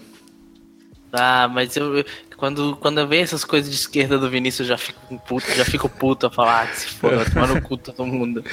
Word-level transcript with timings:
Ah, 1.12 1.48
mas 1.48 1.76
eu, 1.76 2.04
quando, 2.38 2.76
quando 2.78 3.00
eu 3.00 3.08
vejo 3.08 3.24
essas 3.24 3.46
coisas 3.46 3.70
de 3.70 3.76
esquerda 3.76 4.18
do 4.18 4.30
Vinícius, 4.30 4.70
eu 4.70 4.76
já 4.76 4.78
fico 4.78 5.20
puto, 5.28 5.52
já 5.56 5.66
fico 5.66 5.90
puto 5.90 6.28
a 6.28 6.32
falar, 6.32 6.64
ah, 6.64 6.68
que 6.68 6.80
se 6.80 6.88
for, 6.88 7.16
vai 7.16 7.26
tomar 7.26 7.48
no 7.48 7.62
cu 7.62 7.78
todo 7.78 8.06
mundo. 8.06 8.44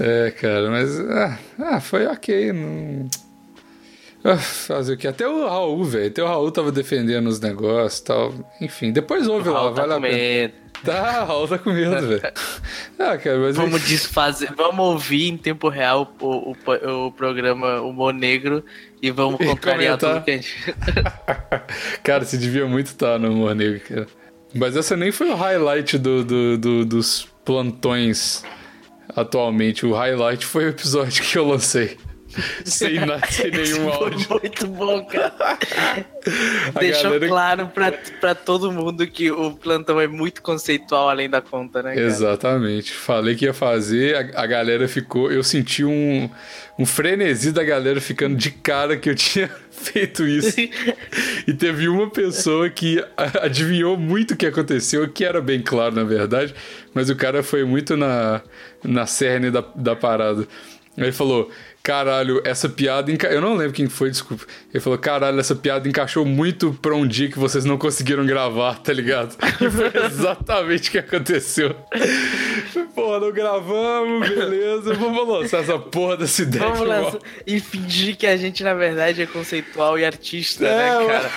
É, 0.00 0.30
cara, 0.30 0.70
mas. 0.70 0.98
Ah, 1.00 1.38
ah, 1.58 1.80
foi 1.80 2.06
ok. 2.06 2.52
Não... 2.52 3.08
Ah, 4.24 4.36
fazer 4.36 4.92
o 4.94 4.96
que? 4.96 5.08
Até 5.08 5.26
o 5.26 5.46
Raul, 5.46 5.82
velho. 5.84 6.06
Até 6.06 6.22
o 6.22 6.26
Raul 6.26 6.50
tava 6.52 6.70
defendendo 6.70 7.26
os 7.26 7.40
negócios 7.40 8.00
e 8.00 8.04
tal. 8.04 8.34
Enfim, 8.60 8.92
depois 8.92 9.26
ouve 9.26 9.48
lá, 9.48 9.64
tá 9.64 9.70
vale 9.70 9.92
a 9.92 9.96
com 9.96 10.02
pena. 10.02 10.16
medo. 10.16 10.54
Tá, 10.84 11.24
Raul 11.24 11.48
tá 11.48 11.58
com 11.58 11.70
medo, 11.70 12.06
velho. 12.08 12.22
Ah, 12.98 13.18
cara, 13.18 13.38
mas. 13.38 13.56
Vamos 13.56 13.82
desfazer, 13.82 14.52
vamos 14.56 14.78
ouvir 14.78 15.28
em 15.28 15.36
tempo 15.36 15.68
real 15.68 16.14
o, 16.20 16.52
o, 16.52 17.06
o 17.06 17.12
programa 17.12 17.80
Humor 17.80 18.12
Negro 18.14 18.64
e 19.02 19.10
vamos 19.10 19.38
E 19.42 19.44
contrariar 19.46 19.98
comentar. 19.98 20.14
tudo 20.14 20.24
que 20.24 20.30
a 20.30 20.34
gente. 20.36 20.74
Cara, 22.04 22.24
você 22.24 22.36
devia 22.36 22.66
muito 22.66 22.86
estar 22.88 23.18
no 23.18 23.32
Humor 23.32 23.54
Negro, 23.56 23.80
cara. 23.80 24.06
Mas 24.54 24.76
essa 24.76 24.96
nem 24.96 25.10
foi 25.10 25.30
o 25.30 25.34
highlight 25.34 25.98
do, 25.98 26.22
do- 26.24 26.58
do- 26.58 26.84
dos 26.84 27.26
plantões 27.44 28.44
atualmente. 29.16 29.84
O 29.86 29.92
highlight 29.94 30.44
foi 30.46 30.66
o 30.66 30.68
episódio 30.68 31.22
que 31.24 31.36
eu 31.38 31.46
lancei. 31.48 31.96
sem, 32.64 32.96
sem 33.30 33.50
nenhum 33.50 33.90
Foi 33.90 33.92
áudio. 33.92 34.26
muito 34.30 34.66
bom, 34.68 35.04
cara. 35.06 35.58
Deixou 36.78 37.10
galera- 37.10 37.28
claro 37.28 37.66
pra, 37.68 37.92
pra 38.20 38.34
todo 38.34 38.70
mundo 38.72 39.06
que 39.06 39.30
o 39.30 39.52
plantão 39.52 40.00
é 40.00 40.06
muito 40.06 40.40
conceitual 40.42 41.08
além 41.08 41.28
da 41.28 41.40
conta, 41.40 41.82
né? 41.82 41.94
Cara? 41.94 42.06
Exatamente. 42.06 42.92
Falei 42.92 43.34
que 43.34 43.44
ia 43.44 43.54
fazer, 43.54 44.16
a, 44.34 44.42
a 44.42 44.46
galera 44.46 44.86
ficou. 44.88 45.30
Eu 45.32 45.42
senti 45.42 45.84
um, 45.84 46.30
um 46.78 46.86
frenesi 46.86 47.52
da 47.52 47.64
galera 47.64 48.00
ficando 48.00 48.36
de 48.36 48.50
cara 48.50 48.96
que 48.96 49.10
eu 49.10 49.14
tinha 49.16 49.50
feito 49.70 50.24
isso. 50.26 50.60
e 51.46 51.52
teve 51.52 51.88
uma 51.88 52.08
pessoa 52.08 52.70
que 52.70 53.04
adivinhou 53.42 53.96
muito 53.96 54.34
o 54.34 54.36
que 54.36 54.46
aconteceu, 54.46 55.08
que 55.08 55.24
era 55.24 55.40
bem 55.40 55.60
claro, 55.60 55.94
na 55.96 56.04
verdade, 56.04 56.54
mas 56.94 57.10
o 57.10 57.16
cara 57.16 57.42
foi 57.42 57.64
muito 57.64 57.96
na, 57.96 58.40
na 58.84 59.06
cerne 59.06 59.50
da, 59.50 59.64
da 59.74 59.96
parada. 59.96 60.46
Aí 60.96 61.04
Ele 61.04 61.12
falou. 61.12 61.50
Caralho, 61.82 62.40
essa 62.44 62.68
piada. 62.68 63.10
Enca... 63.10 63.26
Eu 63.26 63.40
não 63.40 63.54
lembro 63.54 63.72
quem 63.72 63.88
foi, 63.88 64.08
desculpa. 64.08 64.44
Ele 64.72 64.80
falou: 64.80 64.96
Caralho, 64.98 65.40
essa 65.40 65.54
piada 65.54 65.88
encaixou 65.88 66.24
muito 66.24 66.72
pra 66.80 66.94
um 66.94 67.06
dia 67.06 67.28
que 67.28 67.38
vocês 67.38 67.64
não 67.64 67.76
conseguiram 67.76 68.24
gravar, 68.24 68.78
tá 68.78 68.92
ligado? 68.92 69.36
E 69.62 69.70
foi 69.70 70.04
exatamente 70.06 70.88
o 70.88 70.92
que 70.92 70.98
aconteceu. 70.98 71.74
Pô, 72.94 73.18
não 73.18 73.32
gravamos, 73.32 74.28
beleza. 74.28 74.94
Vamos 74.94 75.28
lançar 75.28 75.60
essa 75.60 75.78
porra 75.78 76.16
dessa 76.16 76.42
ideia. 76.42 76.64
Vamos 76.64 76.86
lançar 76.86 77.18
e 77.46 77.58
fingir 77.60 78.16
que 78.16 78.26
a 78.26 78.36
gente, 78.36 78.62
na 78.62 78.74
verdade, 78.74 79.22
é 79.22 79.26
conceitual 79.26 79.98
e 79.98 80.04
artista, 80.04 80.66
É, 80.66 80.98
né, 80.98 81.06
cara? 81.06 81.30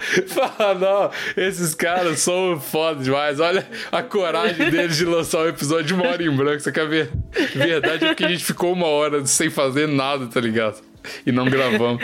Fala, 0.28 0.74
não, 0.74 1.10
esses 1.36 1.74
caras 1.74 2.20
são 2.20 2.58
foda 2.58 3.02
demais. 3.02 3.38
Olha 3.38 3.66
a 3.92 4.02
coragem 4.02 4.70
deles 4.70 4.96
de 4.96 5.04
lançar 5.04 5.40
um 5.40 5.48
episódio 5.48 5.84
de 5.86 5.94
uma 5.94 6.06
hora 6.08 6.22
em 6.22 6.34
branco. 6.34 6.60
Só 6.62 6.70
que 6.70 6.80
a 6.80 6.84
ver- 6.84 7.10
verdade 7.54 8.04
é 8.04 8.08
porque 8.08 8.24
a 8.24 8.28
gente 8.28 8.44
ficou 8.44 8.72
uma 8.72 8.86
hora 8.86 9.24
sem 9.26 9.50
fazer 9.50 9.86
nada, 9.86 10.26
tá 10.26 10.40
ligado? 10.40 10.80
E 11.26 11.30
não 11.32 11.44
gravamos. 11.44 12.02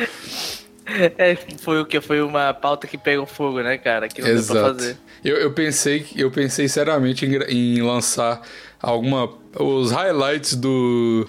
É, 1.19 1.37
foi 1.59 1.81
o 1.81 1.85
que? 1.87 2.01
Foi 2.01 2.21
uma 2.21 2.55
pauta 2.55 2.87
que 2.87 2.97
pegou 2.97 3.27
fogo, 3.27 3.61
né, 3.61 3.77
cara? 3.77 4.09
Que 4.09 4.21
não 4.23 4.29
deu 4.29 4.37
pra 4.45 4.55
fazer. 4.63 4.85
Exato. 4.91 5.01
Eu, 5.25 5.37
eu 5.39 5.53
pensei, 5.53 6.07
eu 6.15 6.31
pensei 6.31 6.69
seriamente 6.69 7.27
em, 7.27 7.35
em 7.79 7.83
lançar 7.83 8.41
alguma. 8.81 9.29
os 9.59 9.91
highlights 9.91 10.55
do. 10.55 11.27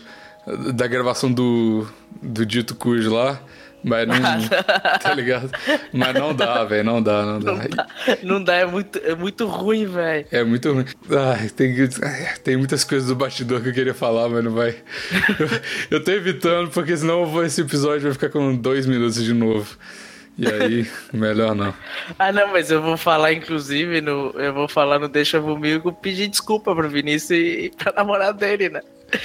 da 0.75 0.85
gravação 0.85 1.31
do. 1.31 1.87
do 2.21 2.45
Dito 2.45 2.75
Cujo 2.75 3.13
lá. 3.13 3.41
Mas 3.87 4.07
não. 4.07 4.19
tá 4.99 5.13
ligado? 5.13 5.49
Mas 5.93 6.13
não 6.13 6.33
dá, 6.35 6.63
velho. 6.63 6.83
Não 6.83 7.01
dá, 7.01 7.23
não 7.25 7.39
dá. 7.39 7.87
Não 8.23 8.43
dá, 8.43 8.55
é 8.55 8.65
muito, 8.65 8.99
é 9.03 9.15
muito 9.15 9.45
ruim, 9.47 9.85
velho. 9.85 10.27
É 10.31 10.43
muito 10.43 10.71
ruim. 10.71 10.85
Ai, 11.11 11.49
tem, 11.49 11.73
tem 12.43 12.57
muitas 12.57 12.83
coisas 12.83 13.07
do 13.07 13.15
bastidor 13.15 13.61
que 13.61 13.69
eu 13.69 13.73
queria 13.73 13.93
falar, 13.93 14.29
mas 14.29 14.43
não 14.43 14.51
vai. 14.51 14.75
Eu, 15.39 15.49
eu 15.97 16.03
tô 16.03 16.11
evitando, 16.11 16.69
porque 16.69 16.95
senão 16.95 17.43
esse 17.43 17.61
episódio 17.61 18.01
vai 18.01 18.13
ficar 18.13 18.29
com 18.29 18.55
dois 18.55 18.85
minutos 18.85 19.23
de 19.23 19.33
novo. 19.33 19.77
E 20.37 20.45
aí, 20.47 20.87
melhor 21.11 21.55
não. 21.55 21.73
Ah, 22.19 22.31
não, 22.31 22.51
mas 22.51 22.69
eu 22.69 22.81
vou 22.81 22.95
falar, 22.95 23.33
inclusive, 23.33 24.01
no, 24.01 24.31
eu 24.37 24.53
vou 24.53 24.67
falar 24.67 24.99
no 24.99 25.07
Deixa 25.07 25.41
Comigo, 25.41 25.91
pedir 25.91 26.27
desculpa 26.27 26.75
pro 26.75 26.87
Vinícius 26.87 27.31
e, 27.31 27.65
e 27.65 27.69
pra 27.71 27.91
namorada 27.91 28.33
dele, 28.33 28.69
né? 28.69 28.81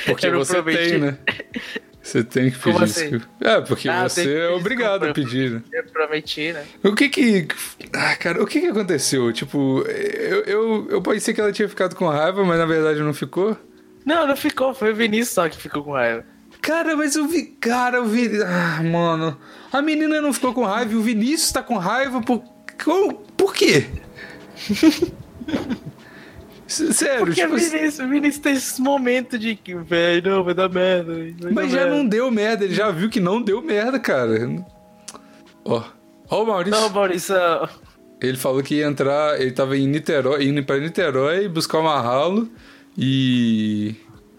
Porque 0.06 0.27
Eu 0.27 0.33
não 0.33 0.39
você 0.39 0.62
prometi. 0.62 0.91
tem, 0.91 0.99
né? 0.99 1.19
Você 2.03 2.25
tem 2.25 2.51
que 2.51 2.59
pedir 2.59 2.83
assim? 2.83 3.11
desculpa. 3.11 3.27
É, 3.41 3.61
porque 3.61 3.89
Ah, 3.89 4.09
você 4.09 4.35
é 4.39 4.49
obrigado 4.49 5.05
a 5.05 5.13
desculpa. 5.13 5.31
pedir, 5.31 5.51
né? 5.53 5.63
Eu 5.73 5.85
prometi, 5.85 6.53
né? 6.53 6.65
O 6.83 6.95
que 6.95 7.09
que. 7.09 7.47
Ah, 7.93 8.17
cara, 8.17 8.43
o 8.43 8.47
que 8.47 8.61
que 8.61 8.67
aconteceu? 8.67 9.33
Tipo, 9.33 9.83
eu, 9.87 10.41
eu, 10.45 10.87
eu 10.91 11.01
pensei 11.03 11.33
que 11.33 11.41
ela 11.41 11.53
tinha 11.53 11.69
ficado 11.69 11.95
com 11.95 12.09
raiva, 12.09 12.45
mas 12.45 12.59
na 12.59 12.67
verdade 12.67 13.01
não 13.01 13.15
ficou. 13.15 13.57
Não, 14.05 14.27
não 14.27 14.37
ficou, 14.37 14.75
foi 14.75 14.91
o 14.93 14.97
Vinícius 14.97 15.29
só 15.35 15.49
que 15.49 15.57
ficou 15.57 15.85
com 15.85 15.93
raiva. 15.93 16.25
Cara, 16.61 16.97
mas 16.97 17.15
eu 17.15 17.27
vi. 17.29 17.45
Cara, 17.61 17.99
eu 17.99 18.05
vi. 18.07 18.31
Ah, 18.43 18.83
mano. 18.83 19.39
A 19.73 19.81
menina 19.81 20.21
não 20.21 20.33
ficou 20.33 20.53
com 20.53 20.65
raiva 20.65 20.93
e 20.93 20.97
o 20.97 21.03
Vinícius 21.03 21.53
tá 21.53 21.63
com 21.63 21.79
raiva 21.79 22.21
por. 22.21 22.43
Por 23.37 23.55
quê? 23.55 23.87
Sério, 26.72 27.19
Porque 27.27 27.41
tipo. 27.42 27.54
o 27.54 27.59
Vinícius, 27.59 27.98
o 27.98 28.09
Vinícius 28.09 28.39
tem 28.42 28.53
esse 28.54 28.80
momento 28.80 29.39
de 29.39 29.54
que, 29.57 29.74
velho, 29.74 30.30
não, 30.30 30.45
vai 30.45 30.54
dar 30.54 30.69
merda. 30.69 31.13
vai 31.15 31.53
Mas 31.53 31.71
dar 31.72 31.78
já 31.78 31.80
merda. 31.84 31.97
não 31.97 32.07
deu 32.07 32.30
merda, 32.30 32.65
ele 32.65 32.74
já 32.74 32.91
viu 32.91 33.10
que 33.10 33.21
não 33.21 33.41
deu 33.42 33.60
merda, 33.63 33.98
cara. 33.98 34.65
Ó. 35.65 35.83
Ó 36.30 36.42
o 36.42 36.47
Maurício. 36.47 36.80
Não, 36.80 36.89
Maurício, 36.91 37.34
Ele 38.21 38.36
falou 38.36 38.63
que 38.63 38.77
ia 38.77 38.86
entrar. 38.86 39.41
Ele 39.41 39.51
tava 39.53 39.77
em 39.77 39.86
Niterói, 39.86 40.45
indo 40.45 40.65
pra 40.65 40.78
Niterói 40.78 41.48
buscar 41.48 41.78
uma 41.80 42.01
ralo 42.01 42.48
e. 42.97 43.95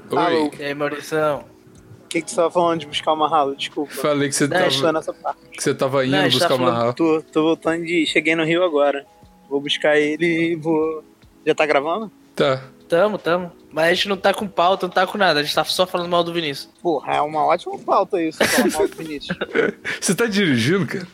Oi. 0.10 0.18
Alô. 0.18 0.52
e 0.60 0.64
aí, 0.64 0.74
Maurício? 0.74 1.18
O 1.18 2.08
que, 2.14 2.22
que 2.22 2.30
você 2.30 2.36
tava 2.36 2.52
falando 2.52 2.80
de 2.82 2.86
buscar 2.88 3.14
uma 3.14 3.28
ralo? 3.28 3.56
Desculpa. 3.56 3.92
Falei 3.94 4.30
que 4.30 4.36
você 4.36 4.48
Não, 4.48 4.58
tava, 4.70 4.92
nessa 4.92 5.14
parte. 5.14 5.40
que 5.52 5.64
você 5.64 5.74
tava 5.74 6.06
indo 6.06 6.16
Não, 6.16 6.24
buscar 6.30 6.48
tá 6.50 6.56
uma 6.56 6.72
ralo. 6.72 6.94
Tô, 6.94 7.22
tô 7.32 7.42
voltando 7.44 7.84
de. 7.86 8.06
Cheguei 8.06 8.36
no 8.36 8.44
Rio 8.44 8.64
agora. 8.64 9.06
Vou 9.50 9.60
buscar 9.62 9.98
ele 9.98 10.52
e 10.52 10.56
vou. 10.56 11.04
Já 11.46 11.54
tá 11.56 11.66
gravando? 11.66 12.12
Tá. 12.36 12.64
Tamo, 12.88 13.18
tamo. 13.18 13.52
Mas 13.72 13.86
a 13.86 13.94
gente 13.94 14.10
não 14.10 14.18
tá 14.18 14.34
com 14.34 14.48
pauta, 14.48 14.86
não 14.86 14.94
tá 14.94 15.08
com 15.08 15.18
nada. 15.18 15.40
A 15.40 15.44
gente 15.44 15.56
tá 15.56 15.64
só 15.64 15.88
falando 15.88 16.10
mal 16.10 16.24
do 16.24 16.34
Vinícius. 16.34 16.70
Porra, 16.82 17.16
é 17.16 17.22
uma 17.22 17.46
ótima 17.46 17.78
pauta 17.80 18.22
isso, 18.22 18.44
falar 18.44 18.70
mal 18.72 18.88
do 18.88 18.96
Vinícius. 18.96 19.38
Você 20.00 20.14
tá 20.14 20.28
dirigindo, 20.28 20.86
cara? 20.86 21.08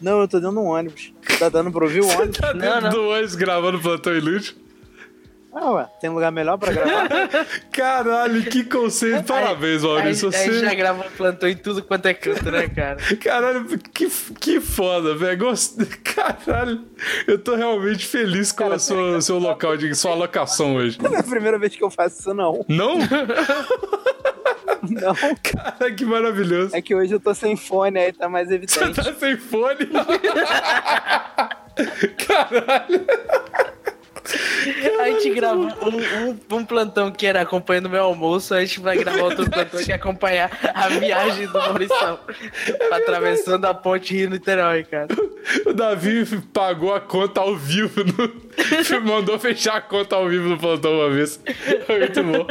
Não, 0.00 0.20
eu 0.20 0.28
tô 0.28 0.38
dentro 0.38 0.54
de 0.54 0.60
um 0.60 0.66
ônibus. 0.66 1.12
Tá 1.38 1.48
dando 1.48 1.72
pra 1.72 1.84
ouvir 1.84 2.02
o 2.02 2.08
ônibus? 2.08 2.36
Tá 2.36 2.52
dentro 2.52 2.82
não. 2.82 2.90
do 2.90 3.08
ônibus 3.08 3.34
gravando 3.34 3.80
plantão 3.80 4.14
inútil? 4.14 4.54
Ah, 5.58 5.70
ué, 5.72 5.86
tem 6.02 6.10
lugar 6.10 6.30
melhor 6.30 6.58
pra 6.58 6.70
gravar? 6.70 7.08
Caralho, 7.72 8.42
que 8.42 8.62
conceito. 8.62 9.24
Parabéns, 9.24 9.82
A 9.82 9.86
Maurício. 9.86 10.30
gente, 10.30 10.40
a 10.42 10.44
gente 10.52 10.60
já 10.60 10.68
Você... 10.68 10.76
gravou 10.76 11.04
plantão 11.16 11.48
em 11.48 11.56
tudo 11.56 11.82
quanto 11.82 12.04
é 12.04 12.12
canto, 12.12 12.50
né, 12.50 12.68
cara? 12.68 12.96
Caralho, 13.18 13.66
que, 13.66 14.06
que 14.38 14.60
foda, 14.60 15.14
velho. 15.16 15.38
Gost... 15.38 15.78
Caralho, 16.04 16.84
eu 17.26 17.38
tô 17.38 17.54
realmente 17.56 18.04
feliz 18.06 18.52
com 18.52 18.66
o 18.66 18.78
seu, 18.78 19.22
seu 19.22 19.38
local, 19.38 19.78
de 19.78 19.94
sua 19.94 20.14
locação 20.14 20.76
hoje. 20.76 20.98
Não 21.00 21.14
é 21.14 21.20
a 21.20 21.22
primeira 21.22 21.58
vez 21.58 21.74
que 21.74 21.82
eu 21.82 21.90
faço 21.90 22.20
isso, 22.20 22.34
não. 22.34 22.62
Não? 22.68 22.98
Não. 24.90 25.14
Cara, 25.42 25.90
que 25.90 26.04
maravilhoso. 26.04 26.76
É 26.76 26.82
que 26.82 26.94
hoje 26.94 27.14
eu 27.14 27.20
tô 27.20 27.34
sem 27.34 27.56
fone, 27.56 27.98
aí 27.98 28.12
tá 28.12 28.28
mais 28.28 28.48
Você 28.48 28.54
evidente. 28.56 28.94
tá 28.94 29.14
sem 29.14 29.38
fone? 29.38 29.88
Caralho. 32.26 33.06
A 35.00 35.08
gente 35.10 35.30
gravou 35.30 35.64
um, 35.82 36.30
um- 36.30 36.56
um 36.58 36.64
plantão 36.64 37.10
que 37.10 37.26
era 37.26 37.40
acompanhando 37.42 37.88
meu 37.88 38.02
almoço, 38.04 38.54
a 38.54 38.60
gente 38.60 38.80
vai 38.80 38.96
gravar 38.98 39.22
outro 39.22 39.48
plantão 39.50 39.82
que 39.82 39.92
é 39.92 39.94
acompanhar 39.94 40.50
a 40.74 40.88
viagem 40.88 41.46
do 41.46 41.52
Maurição. 41.52 42.18
atravessando 42.90 43.64
a 43.66 43.74
ponte 43.74 44.14
Rio-Niterói, 44.16 44.84
cara. 44.84 45.08
O 45.66 45.72
Davi 45.72 46.24
pagou 46.52 46.94
a 46.94 47.00
conta 47.00 47.40
ao 47.40 47.54
vivo. 47.56 48.02
No... 48.04 48.46
Mandou 49.02 49.38
fechar 49.38 49.76
a 49.76 49.80
conta 49.80 50.16
ao 50.16 50.28
vivo 50.28 50.48
no 50.48 50.58
plantão 50.58 50.92
uma 50.94 51.10
vez. 51.10 51.40
Foi 51.86 51.98
muito 51.98 52.22
bom. 52.22 52.46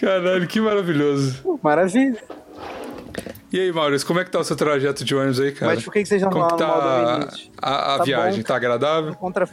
Caralho, 0.00 0.46
que 0.46 0.60
maravilhoso. 0.60 1.58
Maravilha. 1.62 2.22
E 3.52 3.60
aí, 3.60 3.70
Maurício, 3.72 4.06
como 4.06 4.18
é 4.18 4.24
que 4.24 4.30
tá 4.30 4.38
o 4.40 4.44
seu 4.44 4.56
trajeto 4.56 5.04
de 5.04 5.14
ônibus 5.14 5.38
aí, 5.38 5.52
cara? 5.52 5.74
Mas 5.74 5.84
por 5.84 5.92
que 5.92 6.00
que 6.02 6.08
vocês 6.08 6.22
não 6.22 6.30
Como 6.30 6.48
que 6.48 6.56
tá 6.56 7.18
Vinícius? 7.18 7.50
a, 7.60 7.94
a 7.94 7.98
Tá 7.98 8.04
viagem? 8.04 8.40
bom. 8.40 8.46
Tá 8.46 8.56
agradável? 8.56 9.14
Contra, 9.14 9.46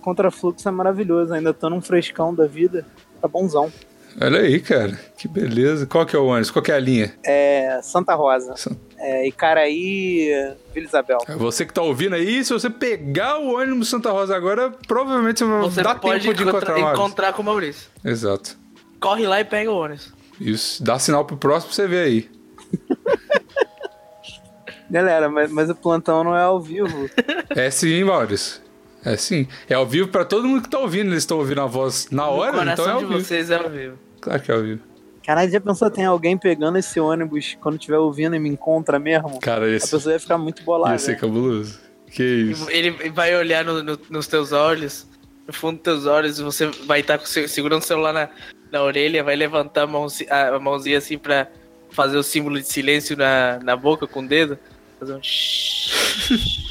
contrafluxo 0.00 0.68
é 0.68 0.72
maravilhoso, 0.72 1.32
ainda 1.32 1.54
tô 1.54 1.70
num 1.70 1.80
frescão 1.80 2.34
da 2.34 2.46
vida. 2.46 2.84
Tá 3.20 3.28
bonzão. 3.28 3.72
Olha 4.20 4.40
aí, 4.40 4.58
cara. 4.60 4.98
Que 5.16 5.28
beleza. 5.28 5.86
Qual 5.86 6.04
que 6.04 6.16
é 6.16 6.18
o 6.18 6.26
ônibus? 6.26 6.50
Qual 6.50 6.62
que 6.62 6.72
é 6.72 6.74
a 6.74 6.80
linha? 6.80 7.14
É 7.24 7.80
Santa 7.82 8.14
Rosa. 8.14 8.56
San- 8.56 8.76
É 8.98 9.26
Icaraí, 9.28 10.28
Vila 10.74 10.86
Isabel. 10.86 11.18
É 11.28 11.34
Você 11.36 11.64
que 11.64 11.72
tá 11.72 11.80
ouvindo 11.80 12.14
aí, 12.16 12.44
se 12.44 12.52
você 12.52 12.68
pegar 12.68 13.38
o 13.38 13.54
ônibus 13.56 13.88
Santa 13.88 14.10
Rosa 14.10 14.34
agora, 14.36 14.70
provavelmente 14.88 15.38
você 15.38 15.44
vai 15.50 15.60
Você 15.62 15.82
dar 15.82 15.94
pode 16.00 16.24
tempo 16.24 16.34
de 16.34 16.42
encontrar 16.42 16.76
o 16.76 16.80
Maurício. 16.80 17.04
encontrar 17.04 17.32
com 17.32 17.42
o 17.42 17.44
Maurício. 17.44 17.88
Exato. 18.04 18.58
Corre 19.00 19.26
lá 19.28 19.40
e 19.40 19.44
pega 19.44 19.70
o 19.70 19.76
ônibus. 19.76 20.12
Isso. 20.40 20.82
Dá 20.82 20.98
sinal 20.98 21.24
pro 21.24 21.36
próximo 21.36 21.68
pra 21.72 21.76
você 21.76 21.86
ver 21.88 22.04
aí. 22.04 22.30
Galera, 24.90 25.28
mas, 25.28 25.50
mas 25.52 25.70
o 25.70 25.74
plantão 25.74 26.24
não 26.24 26.36
é 26.36 26.42
ao 26.42 26.60
vivo. 26.60 27.08
É 27.50 27.70
sim, 27.70 28.02
Maurício. 28.02 28.60
É 29.04 29.16
sim. 29.16 29.46
É 29.68 29.74
ao 29.74 29.86
vivo 29.86 30.08
pra 30.08 30.24
todo 30.24 30.46
mundo 30.46 30.62
que 30.62 30.68
tá 30.70 30.78
ouvindo. 30.78 31.06
Eles 31.10 31.18
estão 31.22 31.38
ouvindo 31.38 31.60
a 31.60 31.66
voz 31.66 32.08
na 32.10 32.26
hora, 32.28 32.52
coração 32.58 32.72
então 32.72 32.86
é 32.88 32.92
ao 32.92 32.98
de 33.00 33.06
vivo. 33.06 33.20
vocês 33.20 33.50
é 33.50 33.56
ao 33.56 33.70
vivo. 33.70 33.98
Claro 34.20 34.42
que 34.42 34.50
é 34.50 34.54
ao 34.54 34.62
vivo. 34.62 34.82
Caralho, 35.24 35.50
já 35.50 35.60
pensou, 35.60 35.90
tem 35.90 36.04
alguém 36.04 36.36
pegando 36.36 36.76
esse 36.78 36.98
ônibus 36.98 37.56
quando 37.60 37.76
estiver 37.76 37.98
ouvindo 37.98 38.34
e 38.34 38.38
me 38.38 38.48
encontra 38.48 38.98
mesmo? 38.98 39.38
Cara, 39.40 39.66
A 39.66 39.70
esse 39.70 39.90
pessoa 39.90 40.12
ia 40.14 40.18
ficar 40.20 40.38
muito 40.38 40.62
bolada. 40.64 40.94
ia 40.94 40.98
ser 40.98 41.16
cabuloso. 41.18 41.78
Que 42.10 42.22
isso. 42.24 42.68
Ele 42.70 42.90
vai 43.10 43.36
olhar 43.36 43.64
no- 43.64 43.82
no- 43.82 43.98
nos 44.10 44.26
teus 44.26 44.50
olhos, 44.52 45.06
no 45.46 45.52
fundo 45.52 45.74
dos 45.76 45.82
teus 45.84 46.06
olhos, 46.06 46.38
e 46.38 46.42
você 46.42 46.66
vai 46.86 47.00
estar 47.00 47.20
segurando 47.20 47.82
o 47.82 47.86
celular 47.86 48.12
na, 48.12 48.28
na 48.72 48.82
orelha, 48.82 49.22
vai 49.22 49.36
levantar 49.36 49.82
a, 49.82 49.86
mãozi- 49.86 50.26
a 50.28 50.58
mãozinha 50.58 50.98
assim 50.98 51.16
pra 51.16 51.46
fazer 51.90 52.16
o 52.16 52.22
símbolo 52.22 52.58
de 52.60 52.66
silêncio 52.66 53.16
na, 53.16 53.60
na 53.62 53.76
boca 53.76 54.06
com 54.06 54.20
o 54.22 54.26
dedo. 54.26 54.58
Fazer 54.98 55.14
um 55.14 55.20
shhh. 55.22 56.69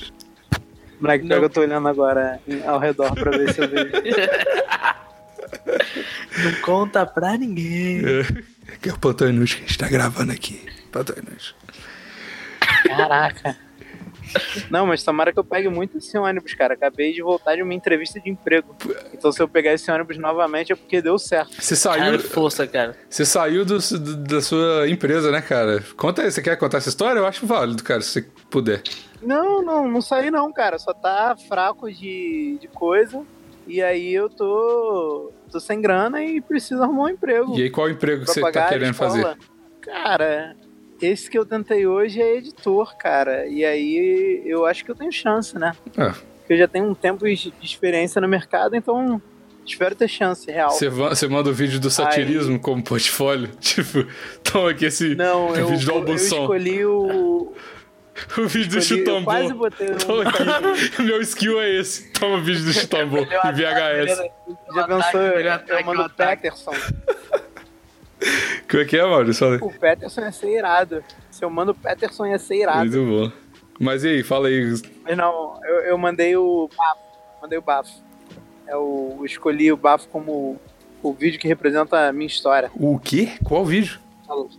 Moleque, 1.00 1.28
pior 1.28 1.40
que 1.40 1.46
eu 1.46 1.50
tô 1.50 1.62
olhando 1.62 1.88
agora 1.88 2.40
ao 2.66 2.80
redor 2.80 3.14
pra 3.14 3.32
ver 3.32 3.54
se 3.54 3.62
eu 3.62 3.68
vejo. 3.70 3.90
Não 6.44 6.62
conta 6.62 7.06
pra 7.06 7.38
ninguém. 7.38 8.02
Que 8.82 8.90
é 8.90 8.94
o 8.94 9.30
Inútil 9.30 9.58
que 9.58 9.64
a 9.64 9.68
gente 9.68 9.78
tá 9.78 9.88
gravando 9.90 10.32
aqui. 10.32 10.62
Inútil. 10.94 11.56
Caraca. 12.86 13.58
Não, 14.70 14.86
mas 14.86 15.04
tomara 15.04 15.34
que 15.34 15.40
eu 15.40 15.44
pegue 15.44 15.68
muito 15.70 15.98
esse 15.98 16.16
ônibus, 16.16 16.54
cara. 16.54 16.76
Acabei 16.76 17.12
de 17.14 17.22
voltar 17.22 17.56
de 17.56 17.64
uma 17.64 17.74
entrevista 17.74 18.20
de 18.20 18.30
emprego. 18.30 18.76
Então 19.12 19.32
se 19.32 19.42
eu 19.42 19.48
pegar 19.48 19.74
esse 19.74 19.90
ônibus 19.92 20.20
novamente 20.20 20.72
é 20.72 20.76
porque 20.76 21.02
deu 21.02 21.18
certo. 21.18 21.50
Você 21.60 21.76
Cara, 21.90 22.00
saiu, 22.00 22.20
força, 22.20 22.68
cara. 22.68 22.96
você 23.10 23.26
saiu 23.26 23.66
do- 23.66 23.80
do- 23.80 24.18
da 24.18 24.40
sua 24.42 24.88
empresa, 24.88 25.32
né, 25.32 25.42
cara? 25.42 25.84
Conta 25.98 26.22
aí, 26.22 26.32
você 26.32 26.44
quer 26.44 26.56
contar 26.58 26.78
essa 26.78 26.90
história? 26.90 27.20
Eu 27.20 27.26
acho 27.26 27.46
válido, 27.48 27.84
cara, 27.84 28.02
se 28.02 28.12
você 28.12 28.22
puder. 28.52 28.84
Não, 29.22 29.62
não, 29.62 29.88
não 29.88 30.02
saí 30.02 30.32
não, 30.32 30.52
cara. 30.52 30.80
Só 30.80 30.94
tá 30.94 31.36
fraco 31.48 31.92
de, 31.92 32.58
de 32.60 32.68
coisa. 32.68 33.24
E 33.68 33.82
aí 33.82 34.14
eu 34.14 34.30
tô, 34.30 35.32
tô 35.52 35.60
sem 35.60 35.80
grana 35.80 36.24
e 36.24 36.42
preciso 36.42 36.82
arrumar 36.82 37.04
um 37.04 37.10
emprego. 37.10 37.56
E 37.58 37.64
aí, 37.64 37.70
qual 37.70 37.90
emprego 37.90 38.26
que 38.26 38.32
você 38.32 38.42
tá 38.52 38.68
querendo 38.68 38.96
fazer? 38.96 39.38
Cara, 39.82 40.56
esse 41.02 41.30
que 41.30 41.38
eu 41.38 41.46
tentei 41.46 41.86
hoje 41.86 42.22
é 42.22 42.38
editor, 42.38 42.98
cara. 42.98 43.48
E 43.48 43.64
aí 43.64 44.42
eu 44.46 44.66
acho 44.66 44.84
que 44.84 44.92
eu 44.92 44.96
tenho 44.96 45.12
chance, 45.12 45.58
né? 45.58 45.74
Porque 45.84 46.54
eu 46.54 46.58
já 46.58 46.68
tenho 46.68 46.86
um 46.86 46.96
tempo 46.96 47.26
de 47.26 47.54
experiência 47.62 48.20
no 48.20 48.28
mercado, 48.28 48.76
então 48.76 49.22
espero 49.66 49.96
ter 49.96 50.08
chance 50.08 50.50
real. 50.52 50.72
você, 50.72 51.28
manda 51.28 51.50
o 51.50 51.54
vídeo 51.54 51.80
do 51.80 51.92
satirismo 51.92 52.60
como 52.60 52.84
portfólio? 52.84 53.50
Tipo, 53.62 54.08
toma 54.44 54.72
aqui 54.72 54.86
esse 54.86 55.14
Não, 55.16 55.56
eu, 55.56 55.68
vídeo 55.68 55.86
do 55.86 55.92
eu 55.92 55.98
Albução. 55.98 56.42
escolhi 56.42 56.86
o. 56.86 57.54
O 58.38 58.48
vídeo 58.48 58.70
do 58.72 58.78
escolhi- 58.80 59.08
eu 59.08 59.24
quase 59.24 59.54
botei 59.54 59.88
aqui. 59.88 61.02
Meu 61.04 61.22
skill 61.22 61.60
é 61.62 61.70
esse. 61.76 62.12
Toma 62.12 62.38
o 62.38 62.42
vídeo 62.42 62.64
do 62.66 62.74
chutambô 62.74 63.18
em 63.20 63.26
VHS. 63.26 64.18
Já 64.74 64.88
pensou, 64.88 65.22
eu, 65.22 65.86
mando 65.86 66.04
o. 66.04 66.10
Peterson. 66.10 66.72
Como 68.70 68.84
é 68.84 68.86
que 68.86 68.98
é, 68.98 69.04
Maurício? 69.04 69.40
Fala 69.46 69.56
aí. 69.56 69.62
O 69.62 69.80
Peterson 69.80 70.22
ia 70.22 70.32
ser 70.32 70.58
irado. 70.58 71.04
Se 71.32 71.44
eu 71.44 71.50
mando 71.50 71.72
o 71.72 71.76
Peterson 71.76 72.26
ia 72.26 72.38
ser 72.40 72.56
irado. 72.58 72.80
Muito 72.80 73.06
bom. 73.06 73.32
Mas 73.80 74.04
e 74.04 74.10
aí, 74.10 74.24
fala 74.24 74.48
aí. 74.50 74.74
Mas 75.04 75.18
não, 75.18 75.60
eu, 75.64 75.76
eu 75.82 75.98
mandei 75.98 76.36
o 76.36 76.70
bafo. 76.78 77.00
Mandei 77.42 77.58
o 77.58 77.62
bafo. 77.62 77.92
É 78.68 78.74
eu 78.74 79.22
escolhi 79.24 79.72
o 79.72 79.78
bafo 79.78 80.08
como 80.10 80.60
o 81.02 81.14
vídeo 81.14 81.40
que 81.40 81.48
representa 81.48 82.10
a 82.10 82.14
minha 82.14 82.28
história. 82.28 82.70
O 82.76 83.00
quê? 83.00 83.30
Qual 83.44 83.66
vídeo? 83.66 84.00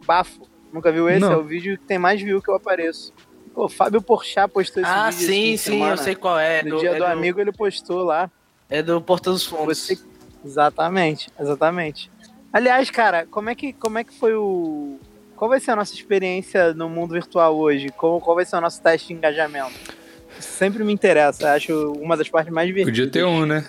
Bafo. 0.06 0.48
Nunca 0.72 0.90
viu 0.90 1.08
esse? 1.08 1.20
Não. 1.20 1.32
É 1.32 1.36
o 1.36 1.44
vídeo 1.44 1.76
que 1.76 1.84
tem 1.84 1.98
mais 1.98 2.20
view 2.22 2.40
que 2.40 2.48
eu 2.48 2.54
apareço. 2.54 3.12
Pô, 3.60 3.68
Fábio 3.68 4.00
Porchat 4.00 4.50
postou 4.50 4.82
esse 4.82 4.90
Ah, 4.90 5.10
vídeo. 5.10 5.18
esse 5.22 5.26
sim, 5.26 5.56
sim, 5.58 5.72
semana. 5.72 5.92
eu 5.92 5.96
sei 5.98 6.14
qual 6.14 6.38
é. 6.38 6.62
No 6.62 6.76
do- 6.76 6.80
dia 6.80 6.92
é 6.92 6.94
do 6.94 7.04
amigo 7.04 7.38
ele 7.42 7.52
postou 7.52 8.02
lá. 8.04 8.30
É 8.70 8.82
do 8.82 9.02
Porta 9.02 9.30
dos 9.30 9.44
Fundos. 9.44 9.76
Você... 9.86 9.98
Exatamente, 10.42 11.28
exatamente. 11.38 12.10
Aliás, 12.50 12.90
cara, 12.90 13.26
como 13.30 13.50
é 13.50 13.54
que, 13.54 13.74
como 13.74 13.98
é 13.98 14.04
que 14.04 14.14
foi 14.18 14.34
o. 14.34 14.98
Qual 15.36 15.50
vai 15.50 15.60
ser 15.60 15.72
a 15.72 15.76
nossa 15.76 15.92
experiência 15.92 16.72
no 16.72 16.88
mundo 16.88 17.12
virtual 17.12 17.54
hoje? 17.54 17.90
Qual, 17.90 18.18
qual 18.18 18.34
vai 18.34 18.46
ser 18.46 18.56
o 18.56 18.62
nosso 18.62 18.80
teste 18.80 19.08
de 19.08 19.12
engajamento? 19.12 19.74
Isso 20.38 20.48
sempre 20.52 20.82
me 20.82 20.94
interessa, 20.94 21.52
acho 21.52 21.92
uma 22.00 22.16
das 22.16 22.30
partes 22.30 22.50
mais 22.50 22.66
divertidas. 22.66 22.98
Podia 22.98 23.12
ter 23.12 23.24
um, 23.26 23.44
né? 23.44 23.68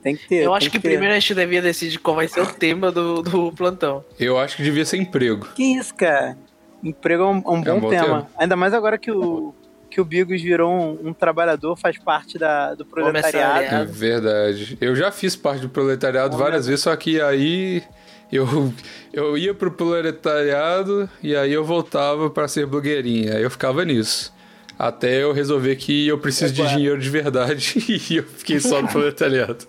Tem 0.00 0.14
que 0.14 0.28
ter. 0.28 0.44
Eu 0.44 0.54
acho 0.54 0.70
que 0.70 0.78
ter. 0.78 0.90
primeiro 0.90 1.12
a 1.12 1.18
gente 1.18 1.34
devia 1.34 1.60
decidir 1.60 1.98
qual 1.98 2.14
vai 2.14 2.28
ser 2.28 2.40
o 2.40 2.46
tema 2.46 2.92
do, 2.92 3.20
do 3.20 3.50
plantão. 3.50 4.04
Eu 4.16 4.38
acho 4.38 4.56
que 4.56 4.62
devia 4.62 4.84
ser 4.84 4.98
emprego. 4.98 5.48
Que 5.56 5.64
isso, 5.76 5.92
cara? 5.92 6.38
Emprego 6.88 7.22
é 7.22 7.26
um, 7.26 7.30
é 7.30 7.36
um 7.36 7.40
bom, 7.40 7.76
um 7.76 7.80
bom 7.80 7.88
tema. 7.90 8.04
tema. 8.04 8.26
Ainda 8.38 8.56
mais 8.56 8.72
agora 8.72 8.96
que 8.96 9.10
o, 9.10 9.54
que 9.90 10.00
o 10.00 10.04
Bigos 10.04 10.40
virou 10.40 10.72
um, 10.72 11.08
um 11.08 11.12
trabalhador, 11.12 11.76
faz 11.76 11.98
parte 11.98 12.38
da, 12.38 12.74
do 12.74 12.84
proletariado. 12.84 13.74
É 13.74 13.84
verdade. 13.84 14.78
Eu 14.80 14.94
já 14.94 15.10
fiz 15.10 15.34
parte 15.34 15.62
do 15.62 15.68
proletariado 15.68 16.36
várias 16.36 16.66
vezes, 16.66 16.82
só 16.82 16.94
que 16.94 17.20
aí 17.20 17.82
eu, 18.30 18.72
eu 19.12 19.38
ia 19.38 19.54
pro 19.54 19.70
proletariado 19.70 21.08
e 21.22 21.34
aí 21.34 21.52
eu 21.52 21.64
voltava 21.64 22.28
pra 22.30 22.46
ser 22.48 22.66
blogueirinha. 22.66 23.36
Aí 23.36 23.42
eu 23.42 23.50
ficava 23.50 23.84
nisso. 23.84 24.34
Até 24.78 25.22
eu 25.22 25.32
resolver 25.32 25.74
que 25.76 26.06
eu 26.06 26.18
preciso 26.18 26.52
de 26.52 26.66
dinheiro 26.68 27.00
de 27.00 27.08
verdade 27.08 27.74
e 28.10 28.16
eu 28.16 28.24
fiquei 28.24 28.60
só 28.60 28.82
no 28.82 28.88
proletariado. 28.88 29.66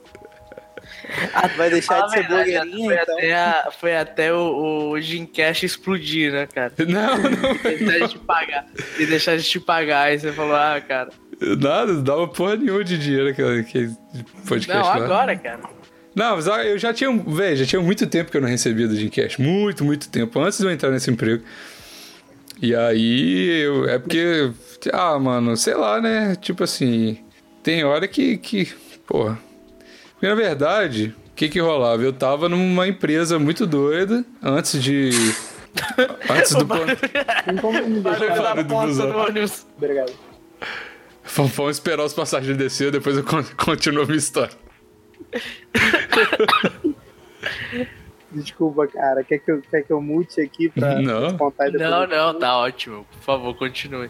Vai 1.56 1.70
deixar 1.70 2.02
de 2.02 2.12
ser 2.12 2.28
blogueirinha, 2.28 2.86
foi 2.86 2.96
então. 3.02 3.18
Até 3.18 3.36
a- 3.36 3.70
foi 3.80 3.96
até 3.98 4.34
o, 4.34 4.92
o 4.92 5.02
Gymcast 5.02 5.66
explodir, 5.66 6.32
né, 6.32 6.48
cara? 6.48 6.74
Não, 6.80 7.18
não. 7.18 7.72
E 7.72 7.78
deixar 7.78 8.00
de 8.08 8.14
te 8.14 8.20
pagar. 8.20 8.66
E 9.00 9.06
deixar 9.06 9.38
de 9.38 9.44
te 9.44 9.60
pagar. 9.60 10.02
Aí 10.04 10.20
você 10.20 10.32
falou, 10.32 10.56
ah, 10.56 10.82
cara. 10.86 11.10
Nada, 11.40 11.94
não 11.94 12.04
dava 12.04 12.28
porra 12.28 12.56
nenhuma 12.56 12.84
de 12.84 12.98
dinheiro 12.98 13.30
aquele, 13.30 13.60
aquele 13.62 13.96
podcast 14.48 14.74
Não, 14.74 14.82
lá. 14.86 14.96
agora, 14.96 15.36
cara. 15.36 15.60
Não, 16.16 16.36
mas 16.36 16.48
ah, 16.48 16.64
eu 16.66 16.80
já 16.80 16.92
tinha, 16.92 17.12
velho, 17.16 17.56
já 17.58 17.66
tinha 17.66 17.82
muito 17.82 18.08
tempo 18.08 18.32
que 18.32 18.38
eu 18.38 18.42
não 18.42 18.48
recebia 18.50 18.88
do 18.88 18.96
Dreamcast. 18.96 19.40
Muito, 19.40 19.86
muito 19.86 20.10
tempo. 20.10 20.40
Antes 20.40 20.58
de 20.60 20.66
eu 20.66 20.72
entrar 20.72 20.90
nesse 20.90 21.12
emprego. 21.12 21.44
E 22.60 22.76
aí, 22.76 23.62
eu, 23.64 23.88
é 23.88 24.00
porque, 24.00 24.52
ah, 24.92 25.20
mano, 25.20 25.56
sei 25.56 25.76
lá, 25.76 26.02
né? 26.02 26.36
Tipo 26.42 26.64
assim, 26.64 27.20
tem 27.62 27.84
hora 27.84 28.08
que, 28.08 28.38
que 28.38 28.68
porra. 29.06 29.38
Porque 30.18 30.28
na 30.28 30.36
verdade, 30.36 31.16
o 31.28 31.32
que 31.36 31.48
que 31.48 31.60
rolava? 31.60 32.02
Eu 32.02 32.12
tava 32.12 32.50
numa 32.50 32.88
empresa 32.88 33.38
muito 33.38 33.66
doida 33.68 34.26
antes 34.42 34.82
de. 34.82 35.12
antes 36.30 36.54
do 36.54 36.66
Barulho 36.66 36.96
da 38.02 38.64
porta 38.66 38.94
do 39.08 39.18
ônibus. 39.18 39.66
Obrigado. 39.78 40.12
Vamos 41.36 41.58
esperar 41.78 42.04
os 42.04 42.14
passageiros 42.14 42.58
descer, 42.58 42.92
depois 42.92 43.16
eu 43.18 43.24
con- 43.24 43.44
continuo 43.64 44.04
a 44.04 44.06
minha 44.06 44.18
história. 44.18 44.54
Desculpa, 48.32 48.88
cara. 48.88 49.24
Quer 49.24 49.38
que 49.40 49.52
eu, 49.52 49.62
quer 49.62 49.84
que 49.84 49.92
eu 49.94 50.02
mute 50.02 50.42
aqui 50.42 50.70
pra 50.70 51.00
Não. 51.02 51.38
contar 51.38 51.68
e 51.70 51.72
depois 51.72 51.90
Não, 51.90 52.08
não, 52.08 52.40
tá 52.40 52.58
ótimo. 52.58 53.06
Por 53.12 53.22
favor, 53.22 53.56
continue. 53.56 54.10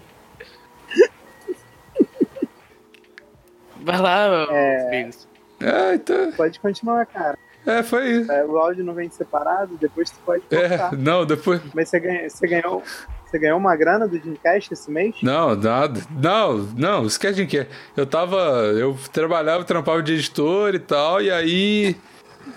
Vai 3.82 4.00
lá, 4.02 4.48
É. 4.52 4.88
amigos. 4.88 5.28
É, 5.60 5.96
então. 5.96 6.32
Pode 6.34 6.60
continuar, 6.60 7.06
cara. 7.06 7.38
É, 7.66 7.84
foi 7.84 8.10
isso. 8.12 8.32
É, 8.32 8.46
O 8.46 8.58
áudio 8.58 8.84
não 8.84 8.94
vem 8.94 9.10
separado, 9.10 9.78
depois 9.80 10.10
tu 10.10 10.20
pode 10.26 10.44
É, 10.52 10.70
cortar. 10.70 10.92
não, 10.98 11.26
depois. 11.26 11.60
Mas 11.74 11.90
você, 11.90 12.00
ganha, 12.00 12.30
você, 12.30 12.48
ganhou, 12.48 12.82
você 13.26 13.38
ganhou 13.38 13.58
uma 13.58 13.76
grana 13.76 14.08
do 14.08 14.18
Dreamcast 14.18 14.74
esse 14.74 14.90
mês? 14.90 15.16
Não, 15.22 15.54
nada. 15.56 16.00
Não, 16.12 16.58
não, 16.78 17.06
esquece 17.06 17.36
de 17.44 17.46
que. 17.46 17.68
Eu 17.98 18.06
tava. 18.06 18.38
Eu 18.78 18.98
trabalhava, 19.12 19.64
trampava 19.66 20.02
de 20.02 20.14
editor 20.14 20.76
e 20.76 20.80
tal, 20.80 21.22
e 21.22 21.30
aí. 21.30 21.96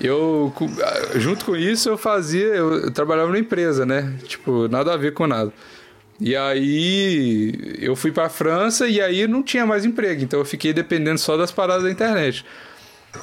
Eu, 0.00 0.52
junto 1.16 1.45
com 1.45 1.57
isso, 1.57 1.88
eu 1.88 1.99
fazia. 1.99 2.47
Eu, 2.47 2.92
trabalhava 2.92 3.26
numa 3.26 3.38
empresa, 3.40 3.85
né? 3.85 4.14
Tipo, 4.23 4.69
nada 4.69 4.95
a 4.95 4.97
ver 4.97 5.12
com 5.12 5.26
nada. 5.26 5.52
E 6.21 6.37
aí. 6.37 7.76
Eu 7.80 7.97
fui 7.97 8.12
pra 8.12 8.28
França 8.28 8.87
e 8.87 9.00
aí 9.00 9.26
não 9.26 9.42
tinha 9.42 9.66
mais 9.66 9.85
emprego, 9.85 10.23
então 10.23 10.38
eu 10.38 10.45
fiquei 10.45 10.73
dependendo 10.73 11.19
só 11.19 11.37
das 11.37 11.50
paradas 11.50 11.83
da 11.83 11.90
internet. 11.90 12.45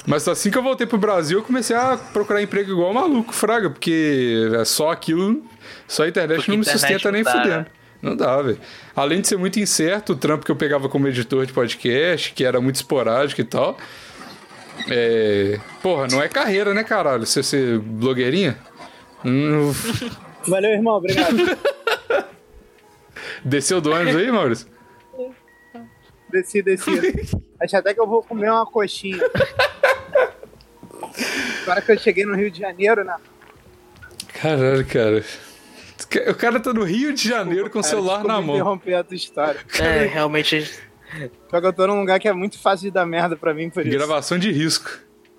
Mas 0.06 0.26
assim 0.28 0.50
que 0.50 0.58
eu 0.58 0.62
voltei 0.62 0.86
pro 0.86 0.98
Brasil, 0.98 1.38
eu 1.38 1.44
comecei 1.44 1.74
a 1.74 1.96
procurar 1.96 2.42
emprego 2.42 2.70
igual 2.70 2.92
maluco, 2.92 3.32
fraga, 3.32 3.70
porque 3.70 4.50
é 4.54 4.64
só 4.64 4.90
aquilo, 4.90 5.42
só 5.86 6.04
a 6.04 6.08
internet 6.08 6.36
Porque 6.38 6.50
não 6.50 6.58
me 6.58 6.62
internet 6.62 6.80
sustenta 6.80 7.12
nem 7.12 7.22
dá, 7.22 7.32
fudendo. 7.32 7.56
né? 7.56 7.66
Não 8.00 8.16
dá, 8.16 8.40
velho. 8.42 8.58
Além 8.94 9.20
de 9.20 9.28
ser 9.28 9.36
muito 9.36 9.58
incerto, 9.58 10.12
o 10.12 10.16
trampo 10.16 10.44
que 10.44 10.50
eu 10.50 10.56
pegava 10.56 10.88
como 10.88 11.08
editor 11.08 11.46
de 11.46 11.52
podcast, 11.52 12.32
que 12.32 12.44
era 12.44 12.60
muito 12.60 12.76
esporádico 12.76 13.40
e 13.40 13.44
tal. 13.44 13.76
É... 14.88 15.58
Porra, 15.82 16.06
não 16.06 16.22
é 16.22 16.28
carreira, 16.28 16.72
né, 16.72 16.84
caralho? 16.84 17.26
Você 17.26 17.42
ser 17.42 17.78
blogueirinha? 17.78 18.56
Hum, 19.24 19.72
Valeu, 20.46 20.70
irmão. 20.70 20.96
Obrigado. 20.96 21.36
Desceu 23.44 23.80
do 23.80 23.90
ônibus 23.90 24.16
aí, 24.16 24.30
Maurício? 24.30 24.66
desci, 26.30 26.62
desci. 26.62 26.90
Acho 27.60 27.76
até 27.76 27.94
que 27.94 28.00
eu 28.00 28.06
vou 28.06 28.22
comer 28.22 28.50
uma 28.50 28.66
coxinha. 28.66 29.18
Agora 31.62 31.80
que 31.82 31.92
eu 31.92 31.98
cheguei 31.98 32.24
no 32.24 32.34
Rio 32.34 32.50
de 32.50 32.60
Janeiro, 32.60 33.04
né? 33.04 33.14
Caralho, 34.40 34.84
cara. 34.86 35.24
O 36.30 36.34
cara 36.34 36.60
tá 36.60 36.72
no 36.72 36.84
Rio 36.84 37.12
de 37.12 37.28
Janeiro 37.28 37.68
com 37.68 37.80
o 37.80 37.82
celular 37.82 38.24
na 38.24 38.40
mão. 38.40 38.54
interromper 38.54 38.94
a 38.94 39.04
tua 39.04 39.16
história. 39.16 39.60
É, 39.80 40.06
realmente. 40.06 40.70
Só 41.50 41.60
que 41.60 41.66
eu 41.66 41.72
tô 41.72 41.86
num 41.86 42.00
lugar 42.00 42.20
que 42.20 42.28
é 42.28 42.32
muito 42.32 42.58
fácil 42.58 42.84
de 42.84 42.90
dar 42.90 43.06
merda 43.06 43.36
pra 43.36 43.52
mim 43.52 43.68
por 43.70 43.86
isso. 43.86 43.96
Gravação 43.96 44.38
de 44.38 44.50
risco. 44.52 44.90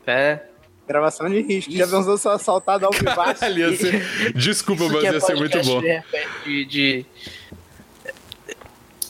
É. 0.06 0.40
Gravação 0.88 1.30
de 1.30 1.42
risco. 1.42 1.72
Já 1.72 1.88
pensou 1.88 2.18
ser 2.18 2.30
assaltado 2.30 2.86
ao? 2.86 2.92
Caralho, 2.92 3.72
ia 3.72 3.78
ser... 3.78 4.34
Desculpa, 4.34 4.84
Isso 4.84 4.94
mas 4.94 5.02
que 5.02 5.08
é 5.08 5.14
ia 5.14 5.20
ser 5.22 5.36
muito 5.36 5.52
podcast 5.52 5.72
bom. 5.72 5.82
De, 6.44 6.66
de, 6.66 7.06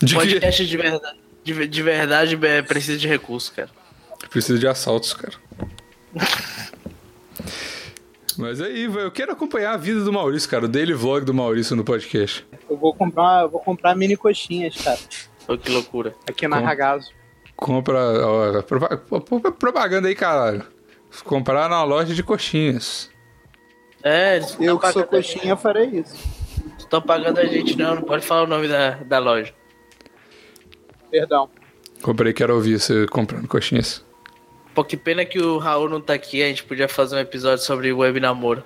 De 0.01 0.13
que 0.13 0.13
podcast 0.13 0.65
de 0.65 0.77
verdade. 0.77 1.19
De, 1.43 1.67
de 1.67 1.83
verdade 1.83 2.39
é, 2.45 2.61
precisa 2.61 2.97
de 2.97 3.07
recurso, 3.07 3.53
cara. 3.53 3.69
precisa 4.29 4.59
de 4.59 4.67
assaltos, 4.67 5.13
cara. 5.13 5.33
Mas 8.39 8.61
aí, 8.61 8.87
velho, 8.87 9.01
eu 9.07 9.11
quero 9.11 9.33
acompanhar 9.33 9.73
a 9.73 9.77
vida 9.77 10.01
do 10.01 10.13
Maurício, 10.13 10.49
cara. 10.49 10.63
O 10.63 10.67
daily 10.69 10.93
vlog 10.93 11.25
do 11.25 11.33
Maurício 11.33 11.75
no 11.75 11.83
podcast. 11.83 12.45
Eu 12.69 12.77
vou 12.77 12.93
comprar, 12.93 13.41
eu 13.43 13.49
vou 13.49 13.59
comprar 13.59 13.93
mini 13.95 14.15
coxinhas, 14.15 14.77
cara. 14.81 14.97
Ô, 15.47 15.57
que 15.57 15.69
loucura. 15.69 16.15
Aqui 16.29 16.47
na 16.47 16.59
Com- 16.59 16.65
Ragazzo. 16.65 17.11
Compra. 17.57 17.99
Ó, 18.25 18.61
propa- 18.61 18.95
propa- 18.97 19.51
propaganda 19.51 20.07
aí, 20.07 20.15
caralho. 20.15 20.63
Comprar 21.25 21.67
na 21.69 21.83
loja 21.83 22.13
de 22.15 22.23
coxinhas. 22.23 23.09
É, 24.01 24.37
eles 24.37 24.55
Eu 24.57 24.79
que 24.79 24.91
sou 24.93 25.03
coxinha 25.03 25.57
farei 25.57 25.87
isso. 25.87 26.15
estão 26.77 27.01
pagando 27.01 27.39
a 27.39 27.45
gente, 27.45 27.75
não. 27.77 27.95
Não 27.95 28.03
pode 28.03 28.25
falar 28.25 28.43
o 28.43 28.47
nome 28.47 28.69
da, 28.69 28.91
da 28.91 29.19
loja. 29.19 29.53
Perdão. 31.11 31.49
Comprei, 32.01 32.31
quero 32.31 32.55
ouvir 32.55 32.79
você 32.79 33.05
comprando 33.07 33.47
coxinhas. 33.49 34.05
Pô, 34.79 34.83
que 34.85 34.95
pena 34.95 35.25
que 35.25 35.37
o 35.37 35.57
Raul 35.57 35.89
não 35.89 35.99
tá 35.99 36.13
aqui. 36.13 36.41
A 36.41 36.47
gente 36.47 36.63
podia 36.63 36.87
fazer 36.87 37.13
um 37.17 37.19
episódio 37.19 37.65
sobre 37.65 37.91
web 37.91 38.17
namoro. 38.17 38.63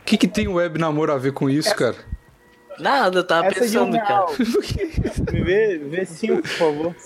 O 0.00 0.04
que, 0.04 0.18
que 0.18 0.26
tem 0.26 0.48
o 0.48 0.54
web 0.54 0.76
namoro 0.76 1.12
a 1.12 1.18
ver 1.18 1.32
com 1.32 1.48
isso, 1.48 1.72
cara? 1.76 1.94
Nada, 2.80 3.20
eu 3.20 3.24
tava 3.24 3.46
Essa 3.46 3.60
é 3.60 3.66
de 3.68 3.72
pensando, 3.72 3.96
cara. 3.98 4.26
real. 4.26 4.28
Me 5.32 5.40
vê, 5.40 5.78
vê 5.78 6.04
cinco, 6.04 6.42
por 6.42 6.48
favor. 6.48 6.96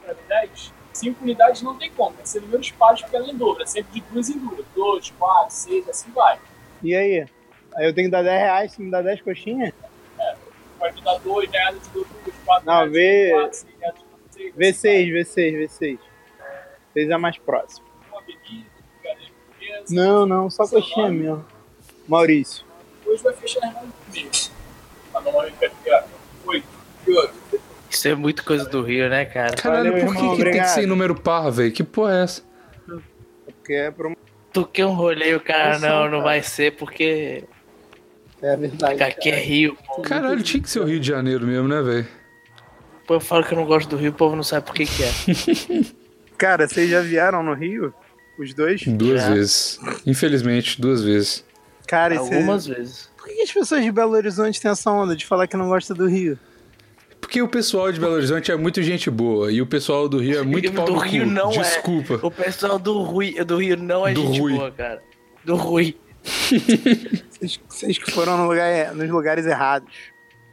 para 0.00 0.14
10, 0.28 0.72
5 0.92 1.24
unidades 1.24 1.62
não 1.62 1.76
tem 1.76 1.90
como. 1.90 2.12
Tem 2.12 2.22
que 2.22 2.28
ser 2.28 2.42
números 2.42 2.70
pares 2.70 3.00
porque 3.00 3.16
ela 3.16 3.28
é 3.28 3.34
dobro. 3.34 3.64
É 3.64 3.66
sempre 3.66 3.94
de 3.94 4.06
duas 4.08 4.28
em 4.28 4.38
duas. 4.38 4.64
2, 4.76 5.10
4, 5.18 5.52
6, 5.52 5.88
assim 5.88 6.10
vai. 6.12 6.38
E 6.84 6.94
aí? 6.94 7.26
Aí 7.74 7.84
eu 7.84 7.92
tenho 7.92 8.06
que 8.06 8.12
dar 8.12 8.22
10 8.22 8.40
reais 8.40 8.72
se 8.74 8.80
me 8.80 8.92
dá 8.92 9.02
10 9.02 9.22
coxinhas? 9.22 9.72
Pode 10.78 11.02
dar 11.02 11.18
2 11.18 11.50
reais, 11.50 11.76
dou 11.92 12.06
2, 12.24 12.36
4 12.44 12.64
Não, 12.64 12.74
reais, 12.74 12.92
vê- 12.92 13.30
4, 13.32 13.56
6 13.56 13.74
reais, 13.80 13.96
6, 14.30 14.54
V6, 14.54 15.12
V6, 15.12 15.64
V6. 15.64 15.98
6 16.92 17.10
é 17.10 17.16
mais 17.16 17.36
próximo. 17.38 17.92
Não, 19.90 20.26
não, 20.26 20.48
só 20.50 20.66
coxinha 20.66 21.08
mesmo. 21.08 21.44
Maurício. 22.08 22.64
Hoje 23.06 23.22
vai 23.22 23.34
fechar 23.34 23.60
comigo. 23.72 24.30
Tá 25.12 25.22
ficar. 25.60 26.06
8, 26.46 26.64
8. 27.06 27.34
Isso 27.90 28.08
é 28.08 28.14
muito 28.14 28.44
coisa 28.44 28.64
do 28.68 28.82
Rio, 28.82 29.08
né, 29.08 29.24
cara? 29.24 29.54
Caralho, 29.56 29.92
Valeu, 29.92 30.06
por 30.06 30.14
que, 30.14 30.20
irmão, 30.20 30.36
que 30.36 30.44
tem 30.44 30.60
que 30.62 30.68
ser 30.68 30.82
em 30.82 30.86
número 30.86 31.14
par, 31.14 31.50
velho? 31.50 31.72
Que 31.72 31.84
porra 31.84 32.18
é 32.18 32.22
essa? 32.24 32.42
Porque 33.44 33.72
é 33.72 33.90
promo... 33.90 34.16
Tu 34.52 34.66
que 34.66 34.84
um 34.84 34.94
rolê, 34.94 35.34
o 35.34 35.40
cara, 35.40 35.78
não, 35.78 36.04
não 36.04 36.10
cara. 36.10 36.22
vai 36.22 36.42
ser 36.42 36.76
porque 36.76 37.44
É 38.40 38.56
verdade. 38.56 39.02
aqui 39.02 39.30
é 39.30 39.36
Rio. 39.36 39.76
pô. 39.86 40.02
Caralho, 40.02 40.42
tinha 40.42 40.62
que 40.62 40.70
ser 40.70 40.80
o 40.80 40.84
Rio 40.84 41.00
de 41.00 41.08
Janeiro 41.08 41.46
mesmo, 41.46 41.68
né, 41.68 41.82
velho? 41.82 42.06
Pô, 43.06 43.14
eu 43.14 43.20
falo 43.20 43.44
que 43.44 43.52
eu 43.52 43.58
não 43.58 43.66
gosto 43.66 43.88
do 43.88 43.96
Rio, 43.96 44.10
o 44.10 44.14
povo 44.14 44.34
não 44.34 44.42
sabe 44.42 44.66
por 44.66 44.74
que 44.74 44.86
que 44.86 45.02
é. 45.02 45.94
Cara, 46.38 46.66
vocês 46.68 46.90
já 46.90 47.00
vieram 47.00 47.42
no 47.42 47.54
Rio? 47.54 47.92
Os 48.38 48.52
dois? 48.54 48.82
Duas 48.86 49.20
Já. 49.22 49.30
vezes. 49.30 49.78
Infelizmente, 50.06 50.80
duas 50.80 51.02
vezes. 51.02 51.44
Cara, 51.86 52.14
esse... 52.14 52.34
Algumas 52.34 52.66
vezes. 52.66 53.10
por 53.16 53.26
que 53.28 53.42
as 53.42 53.52
pessoas 53.52 53.84
de 53.84 53.92
Belo 53.92 54.12
Horizonte 54.12 54.60
têm 54.60 54.70
essa 54.70 54.90
onda 54.90 55.14
de 55.14 55.24
falar 55.26 55.46
que 55.46 55.56
não 55.56 55.68
gosta 55.68 55.94
do 55.94 56.06
Rio? 56.06 56.38
Porque 57.20 57.40
o 57.40 57.48
pessoal 57.48 57.90
de 57.90 57.98
Belo 58.00 58.14
Horizonte 58.14 58.50
é 58.52 58.56
muito 58.56 58.82
gente 58.82 59.10
boa 59.10 59.50
e 59.50 59.62
o 59.62 59.66
pessoal 59.66 60.08
do 60.08 60.18
Rio 60.18 60.38
é 60.38 60.42
muito 60.44 60.72
pau 60.72 60.84
do 60.84 60.96
Rio 60.98 61.24
cu. 61.24 61.30
não 61.30 61.50
é. 61.52 61.58
Desculpa. 61.58 62.20
O 62.22 62.30
pessoal 62.30 62.78
do 62.78 63.02
Rio, 63.02 63.44
do 63.44 63.56
Rio 63.58 63.76
não 63.76 64.06
é 64.06 64.12
Do 64.12 64.22
gente 64.26 64.40
Rui. 64.40 64.52
boa, 64.54 64.70
cara. 64.70 65.02
Do 65.44 65.56
Rui. 65.56 65.96
Vocês, 66.24 67.60
vocês 67.68 67.98
que 67.98 68.10
foram 68.10 68.38
no 68.38 68.48
lugar, 68.48 68.94
nos 68.94 69.10
lugares 69.10 69.44
errados. 69.44 69.92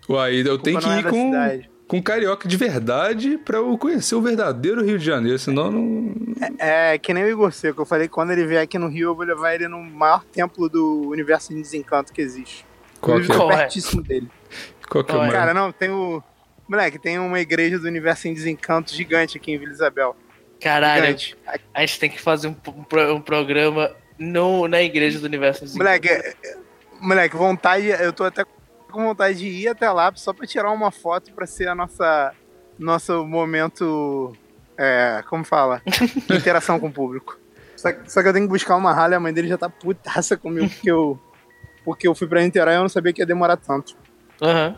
Uai, 0.10 0.42
eu 0.46 0.58
tenho 0.58 0.78
que 0.80 0.90
é 0.90 1.00
ir 1.00 1.04
da 1.04 1.10
com, 1.10 1.26
cidade. 1.28 1.71
Com 1.92 2.02
carioca 2.02 2.48
de 2.48 2.56
verdade 2.56 3.38
pra 3.38 3.58
eu 3.58 3.78
conhecer 3.78 4.16
o 4.16 4.22
verdadeiro 4.22 4.82
Rio 4.82 4.98
de 4.98 5.04
Janeiro, 5.04 5.38
senão 5.38 5.70
não. 5.70 6.16
É, 6.58 6.98
que 6.98 7.14
nem 7.14 7.26
o 7.26 7.30
Igor 7.30 7.52
Seco. 7.52 7.82
Eu 7.82 7.86
falei 7.86 8.08
que 8.08 8.14
quando 8.14 8.32
ele 8.32 8.48
vier 8.48 8.62
aqui 8.62 8.78
no 8.80 8.88
Rio, 8.88 9.10
eu 9.10 9.16
vou 9.16 9.26
levar 9.26 9.56
ele 9.56 9.68
no 9.68 9.84
maior 9.84 10.24
templo 10.24 10.70
do 10.70 11.10
universo 11.10 11.54
de 11.54 11.62
desencanto 11.62 12.14
que 12.14 12.22
existe. 12.22 12.66
Qual 13.02 13.20
que 13.20 13.30
é? 13.30 13.36
é? 13.36 13.58
pertíssimo 13.58 14.02
dele. 14.02 14.32
Qual 14.90 15.04
que 15.04 15.12
é 15.12 15.16
o 15.16 15.18
Qual 15.18 15.26
é? 15.26 15.28
maior? 15.28 15.38
Cara, 15.38 15.54
não, 15.54 15.70
tem 15.74 15.90
o. 15.90 16.24
Moleque, 16.66 16.98
tem 16.98 17.20
uma 17.20 17.42
igreja 17.42 17.78
do 17.78 17.90
universo 17.90 18.30
em 18.30 18.34
desencanto 18.34 18.96
gigante 18.96 19.38
aqui 19.38 19.52
em 19.52 19.58
Vila 19.58 19.74
Isabel. 19.74 20.16
Caralho, 20.62 21.04
Gigante. 21.04 21.38
a 21.74 21.82
gente 21.82 22.00
tem 22.00 22.10
que 22.10 22.22
fazer 22.22 22.48
um, 22.48 22.56
um 22.68 23.16
um 23.16 23.22
programa 23.22 23.92
no, 24.18 24.66
na 24.66 24.82
Igreja 24.82 25.20
do 25.20 25.26
Universo. 25.26 25.66
dos 25.66 25.76
Moleque, 25.76 26.08
é- 26.08 26.36
é- 26.42 26.58
moleque, 27.02 27.36
vontade. 27.36 27.88
Eu 27.88 28.14
tô 28.14 28.24
até 28.24 28.46
com 28.92 29.04
vontade 29.04 29.38
de 29.40 29.48
ir 29.48 29.68
até 29.68 29.90
lá 29.90 30.12
só 30.16 30.32
pra 30.34 30.46
tirar 30.46 30.72
uma 30.72 30.92
foto 30.92 31.32
pra 31.34 31.46
ser 31.48 31.68
a 31.68 31.76
nossa. 31.76 32.34
Nosso 32.80 33.26
momento. 33.26 34.36
É, 34.78 35.24
como 35.30 35.44
fala? 35.44 35.82
Interação 36.30 36.80
com 36.80 36.88
o 36.88 36.92
público. 36.92 37.38
Só, 37.76 37.92
que- 37.92 38.12
só 38.12 38.22
que 38.22 38.28
eu 38.30 38.34
tenho 38.34 38.46
que 38.46 38.52
buscar 38.52 38.76
uma 38.76 38.94
rala 38.94 39.14
e 39.14 39.16
a 39.18 39.20
mãe 39.20 39.32
dele 39.34 39.48
já 39.48 39.58
tá 39.58 39.70
putaça 39.70 40.36
comigo 40.38 40.70
porque 40.70 40.90
eu. 40.92 41.20
Porque 41.84 42.08
eu 42.08 42.14
fui 42.16 42.28
pra 42.28 42.42
Niterói 42.42 42.74
e 42.74 42.78
eu 42.78 42.82
não 42.82 42.90
sabia 42.90 43.12
que 43.14 43.22
ia 43.22 43.26
demorar 43.26 43.58
tanto. 43.58 43.96
Aham. 44.42 44.78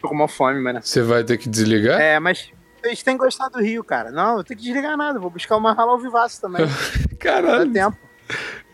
Tô 0.00 0.08
com 0.08 0.14
uma 0.14 0.26
fome, 0.28 0.60
mano. 0.60 0.80
Você 0.82 1.00
vai 1.02 1.22
ter 1.22 1.36
que 1.38 1.48
desligar? 1.48 2.00
É, 2.00 2.18
mas 2.18 2.50
vocês 2.80 3.02
têm 3.04 3.16
gostado 3.16 3.58
do 3.58 3.64
Rio, 3.64 3.84
cara. 3.84 4.10
Não, 4.10 4.38
eu 4.38 4.44
tenho 4.44 4.58
que 4.58 4.64
desligar 4.66 4.96
nada. 4.96 5.18
Vou 5.20 5.30
buscar 5.30 5.56
uma 5.56 5.72
rala 5.72 5.92
ao 5.92 5.98
vivaço 5.98 6.40
também. 6.40 6.66
Dá 7.10 7.16
Caralho, 7.18 7.72
tempo. 7.72 7.96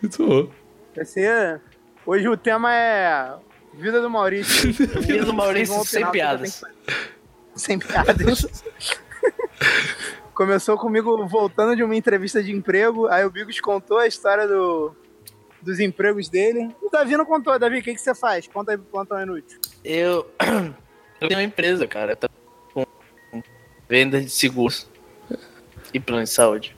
muito 0.00 0.26
bom. 0.26 0.50
Vai 0.96 1.04
ser. 1.04 1.60
Hoje 2.06 2.26
o 2.28 2.36
tema 2.36 2.74
é. 2.74 3.34
Vida 3.78 4.02
do 4.02 4.10
Maurício. 4.10 4.72
Vida 5.00 5.24
do 5.24 5.32
Maurício 5.32 5.84
sem 5.84 6.04
piadas. 6.10 6.62
Sem 7.54 7.78
piadas. 7.78 8.64
Começou 10.34 10.76
comigo 10.76 11.26
voltando 11.26 11.76
de 11.76 11.84
uma 11.84 11.94
entrevista 11.94 12.42
de 12.42 12.52
emprego. 12.52 13.06
Aí 13.06 13.24
o 13.24 13.30
Bigos 13.30 13.60
contou 13.60 13.98
a 13.98 14.06
história 14.06 14.48
do, 14.48 14.94
dos 15.62 15.78
empregos 15.78 16.28
dele. 16.28 16.74
O 16.82 16.90
Davi 16.90 17.16
não 17.16 17.24
contou. 17.24 17.56
Davi, 17.56 17.78
o 17.78 17.82
que, 17.82 17.94
que 17.94 18.00
você 18.00 18.14
faz? 18.14 18.48
Conta 18.48 18.72
aí 18.72 18.76
pro 18.76 18.86
plantão 18.86 19.22
inútil. 19.22 19.60
Eu, 19.84 20.28
eu 21.20 21.28
tenho 21.28 21.38
uma 21.38 21.44
empresa, 21.44 21.86
cara. 21.86 22.16
Tá 22.16 22.28
com 22.74 22.84
venda 23.88 24.20
de 24.20 24.30
seguros 24.30 24.88
e 25.94 26.00
plano 26.00 26.24
de 26.24 26.30
saúde. 26.30 26.76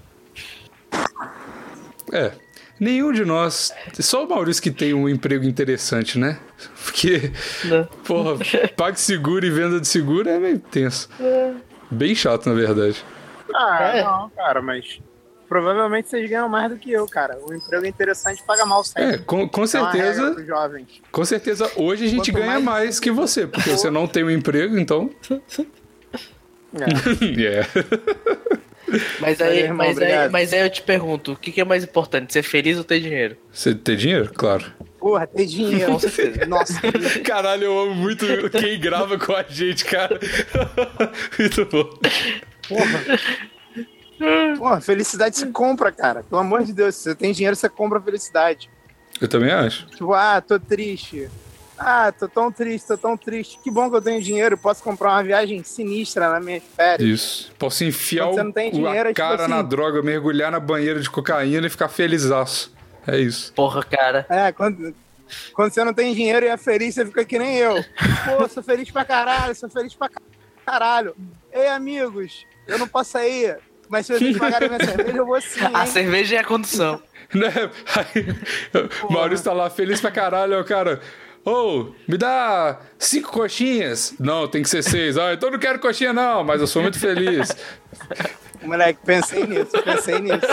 É. 2.12 2.32
Nenhum 2.80 3.12
de 3.12 3.24
nós. 3.26 3.70
Só 4.00 4.24
o 4.24 4.28
Maurício 4.28 4.62
que 4.62 4.70
tem 4.70 4.94
um 4.94 5.06
emprego 5.06 5.44
interessante, 5.44 6.18
né? 6.18 6.38
Porque, 6.82 7.30
Não. 7.66 7.84
porra, 8.06 8.38
PagSeguro 8.74 9.44
e 9.44 9.50
venda 9.50 9.78
de 9.78 9.86
seguro 9.86 10.28
é 10.30 10.38
meio 10.38 10.58
tenso. 10.58 11.08
Bem 11.90 12.14
chato, 12.14 12.48
na 12.48 12.54
verdade. 12.54 13.04
Ah, 13.54 13.92
É. 13.94 14.02
não, 14.02 14.30
cara, 14.30 14.62
mas 14.62 14.98
provavelmente 15.48 16.08
vocês 16.08 16.30
ganham 16.30 16.48
mais 16.48 16.70
do 16.70 16.78
que 16.78 16.90
eu, 16.90 17.04
cara. 17.06 17.36
O 17.46 17.52
emprego 17.52 17.84
interessante 17.84 18.42
paga 18.46 18.64
mal 18.64 18.80
É, 18.80 18.84
sempre. 18.84 19.18
com, 19.24 19.46
com 19.48 19.64
Isso 19.64 19.76
é 19.76 19.80
certeza. 19.82 20.44
jovens. 20.46 20.86
Com 21.12 21.24
certeza, 21.24 21.70
hoje 21.76 22.06
a 22.06 22.08
gente 22.08 22.32
Quanto 22.32 22.38
ganha 22.46 22.60
mais 22.60 22.64
mais 22.64 23.00
que 23.00 23.10
você, 23.10 23.46
porque 23.46 23.68
você 23.70 23.90
não 23.90 24.06
tem 24.06 24.24
um 24.24 24.30
emprego, 24.30 24.78
então. 24.78 25.10
É. 26.72 27.58
É. 27.58 27.66
Mas 29.20 29.40
aí, 29.40 29.60
irmão, 29.60 29.86
mas, 29.86 29.98
aí, 29.98 30.28
mas 30.28 30.52
aí 30.52 30.60
eu 30.60 30.70
te 30.70 30.82
pergunto, 30.82 31.32
o 31.32 31.36
que, 31.36 31.52
que 31.52 31.60
é 31.60 31.64
mais 31.64 31.84
importante, 31.84 32.32
ser 32.32 32.42
feliz 32.42 32.78
ou 32.78 32.84
ter 32.84 33.00
dinheiro? 33.00 33.36
Você 33.52 33.74
tem 33.74 33.96
dinheiro? 33.96 34.30
Claro. 34.34 34.64
Porra, 34.98 35.26
ter 35.26 35.46
dinheiro. 35.46 35.92
Com 35.92 35.98
certeza. 35.98 36.46
Nossa, 36.46 36.80
Caralho, 37.24 37.64
eu 37.64 37.78
amo 37.78 37.94
muito 37.94 38.26
quem 38.50 38.78
grava 38.78 39.18
com 39.18 39.34
a 39.34 39.42
gente, 39.42 39.84
cara. 39.84 40.18
Muito 41.38 41.64
bom. 41.66 41.88
porra, 44.58 44.80
felicidade 44.80 45.36
se 45.36 45.46
compra, 45.46 45.90
cara. 45.90 46.22
Pelo 46.22 46.42
amor 46.42 46.62
de 46.62 46.72
Deus, 46.72 46.94
se 46.94 47.04
você 47.04 47.14
tem 47.14 47.32
dinheiro, 47.32 47.56
você 47.56 47.68
compra 47.68 48.00
felicidade. 48.00 48.68
Eu 49.20 49.28
também 49.28 49.50
acho. 49.50 49.86
Tipo, 49.86 50.12
ah, 50.12 50.40
tô 50.40 50.58
triste. 50.58 51.30
Ah, 51.82 52.12
tô 52.12 52.28
tão 52.28 52.52
triste, 52.52 52.86
tô 52.88 52.98
tão 52.98 53.16
triste. 53.16 53.58
Que 53.64 53.70
bom 53.70 53.88
que 53.88 53.96
eu 53.96 54.02
tenho 54.02 54.20
dinheiro, 54.20 54.56
posso 54.58 54.82
comprar 54.82 55.12
uma 55.12 55.22
viagem 55.24 55.64
sinistra 55.64 56.28
na 56.28 56.38
minha 56.38 56.60
férias. 56.60 57.08
Isso. 57.08 57.52
Posso 57.58 57.82
enfiar 57.84 58.28
o, 58.28 58.52
dinheiro, 58.70 59.08
a 59.08 59.10
é 59.10 59.14
tipo 59.14 59.14
cara 59.14 59.44
assim- 59.44 59.50
na 59.50 59.62
droga, 59.62 60.02
mergulhar 60.02 60.52
na 60.52 60.60
banheira 60.60 61.00
de 61.00 61.08
cocaína 61.08 61.66
e 61.66 61.70
ficar 61.70 61.88
felizaço. 61.88 62.70
É 63.06 63.18
isso. 63.18 63.50
Porra, 63.54 63.82
cara. 63.82 64.26
É, 64.28 64.52
quando, 64.52 64.94
quando 65.54 65.72
você 65.72 65.82
não 65.82 65.94
tem 65.94 66.14
dinheiro 66.14 66.44
e 66.44 66.50
é 66.50 66.56
feliz, 66.58 66.94
você 66.94 67.06
fica 67.06 67.24
que 67.24 67.38
nem 67.38 67.56
eu. 67.56 67.82
Pô, 68.26 68.46
sou 68.46 68.62
feliz 68.62 68.90
pra 68.90 69.04
caralho, 69.06 69.54
sou 69.54 69.70
feliz 69.70 69.94
pra 69.94 70.10
caralho. 70.66 71.16
Ei, 71.50 71.68
amigos, 71.68 72.44
eu 72.68 72.78
não 72.78 72.86
posso 72.86 73.12
sair, 73.12 73.56
mas 73.88 74.04
se 74.04 74.12
vocês 74.18 74.36
pagarem 74.36 74.68
minha 74.68 74.84
cerveja, 74.84 75.16
eu 75.16 75.24
vou 75.26 75.40
sim, 75.40 75.60
A 75.72 75.80
hein? 75.80 75.86
cerveja 75.86 76.36
é 76.36 76.38
a 76.40 76.44
condição. 76.44 77.02
Né? 77.32 77.46
Aí, 77.94 78.26
o 79.08 79.12
Maurício 79.12 79.44
tá 79.44 79.52
lá 79.52 79.70
feliz 79.70 80.00
pra 80.00 80.10
caralho, 80.10 80.64
cara. 80.64 81.00
Ô, 81.44 81.92
me 82.06 82.18
dá 82.18 82.80
cinco 82.98 83.32
coxinhas. 83.32 84.14
Não, 84.18 84.46
tem 84.46 84.62
que 84.62 84.68
ser 84.68 84.82
seis. 84.82 85.16
Ah, 85.16 85.32
então 85.32 85.48
eu 85.48 85.52
não 85.52 85.58
quero 85.58 85.78
coxinha, 85.78 86.12
não, 86.12 86.44
mas 86.44 86.60
eu 86.60 86.66
sou 86.66 86.82
muito 86.82 86.98
feliz. 86.98 87.48
Moleque, 88.62 89.00
pensei 89.04 89.46
nisso, 89.46 89.72
pensei 89.82 90.18
nisso. 90.18 90.46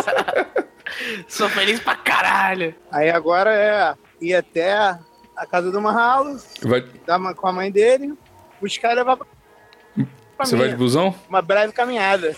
Sou 1.27 1.49
feliz 1.49 1.79
pra 1.79 1.95
caralho. 1.95 2.73
Aí 2.89 3.09
agora 3.09 3.53
é 3.53 3.95
ir 4.21 4.33
até 4.33 4.73
a 4.73 5.45
casa 5.45 5.71
do 5.71 5.81
Mahalo, 5.81 6.39
Vai, 6.61 6.83
dar 7.05 7.17
uma, 7.17 7.35
com 7.35 7.47
a 7.47 7.51
mãe 7.51 7.71
dele, 7.71 8.17
buscar 8.59 8.93
e 8.93 8.95
levar 8.95 9.17
pra, 9.17 9.27
você 10.45 10.55
vai 10.55 10.69
de 10.69 10.75
busão? 10.75 11.15
Uma 11.27 11.41
breve 11.41 11.73
caminhada. 11.73 12.35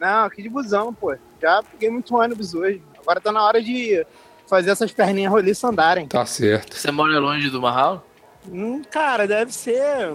Não, 0.00 0.24
aqui 0.24 0.42
de 0.42 0.48
busão, 0.48 0.92
pô. 0.92 1.14
Já 1.40 1.62
peguei 1.62 1.90
muito 1.90 2.14
ônibus 2.16 2.54
hoje. 2.54 2.82
Agora 2.98 3.20
tá 3.20 3.30
na 3.30 3.42
hora 3.42 3.62
de 3.62 4.04
fazer 4.52 4.68
essas 4.70 4.92
perninhas 4.92 5.32
roliças 5.32 5.64
andarem. 5.64 6.06
Tá 6.06 6.26
certo. 6.26 6.76
Você 6.76 6.90
mora 6.90 7.18
longe 7.18 7.48
do 7.48 7.62
Marral? 7.62 8.06
Hum, 8.46 8.82
cara, 8.90 9.26
deve 9.26 9.50
ser 9.50 10.14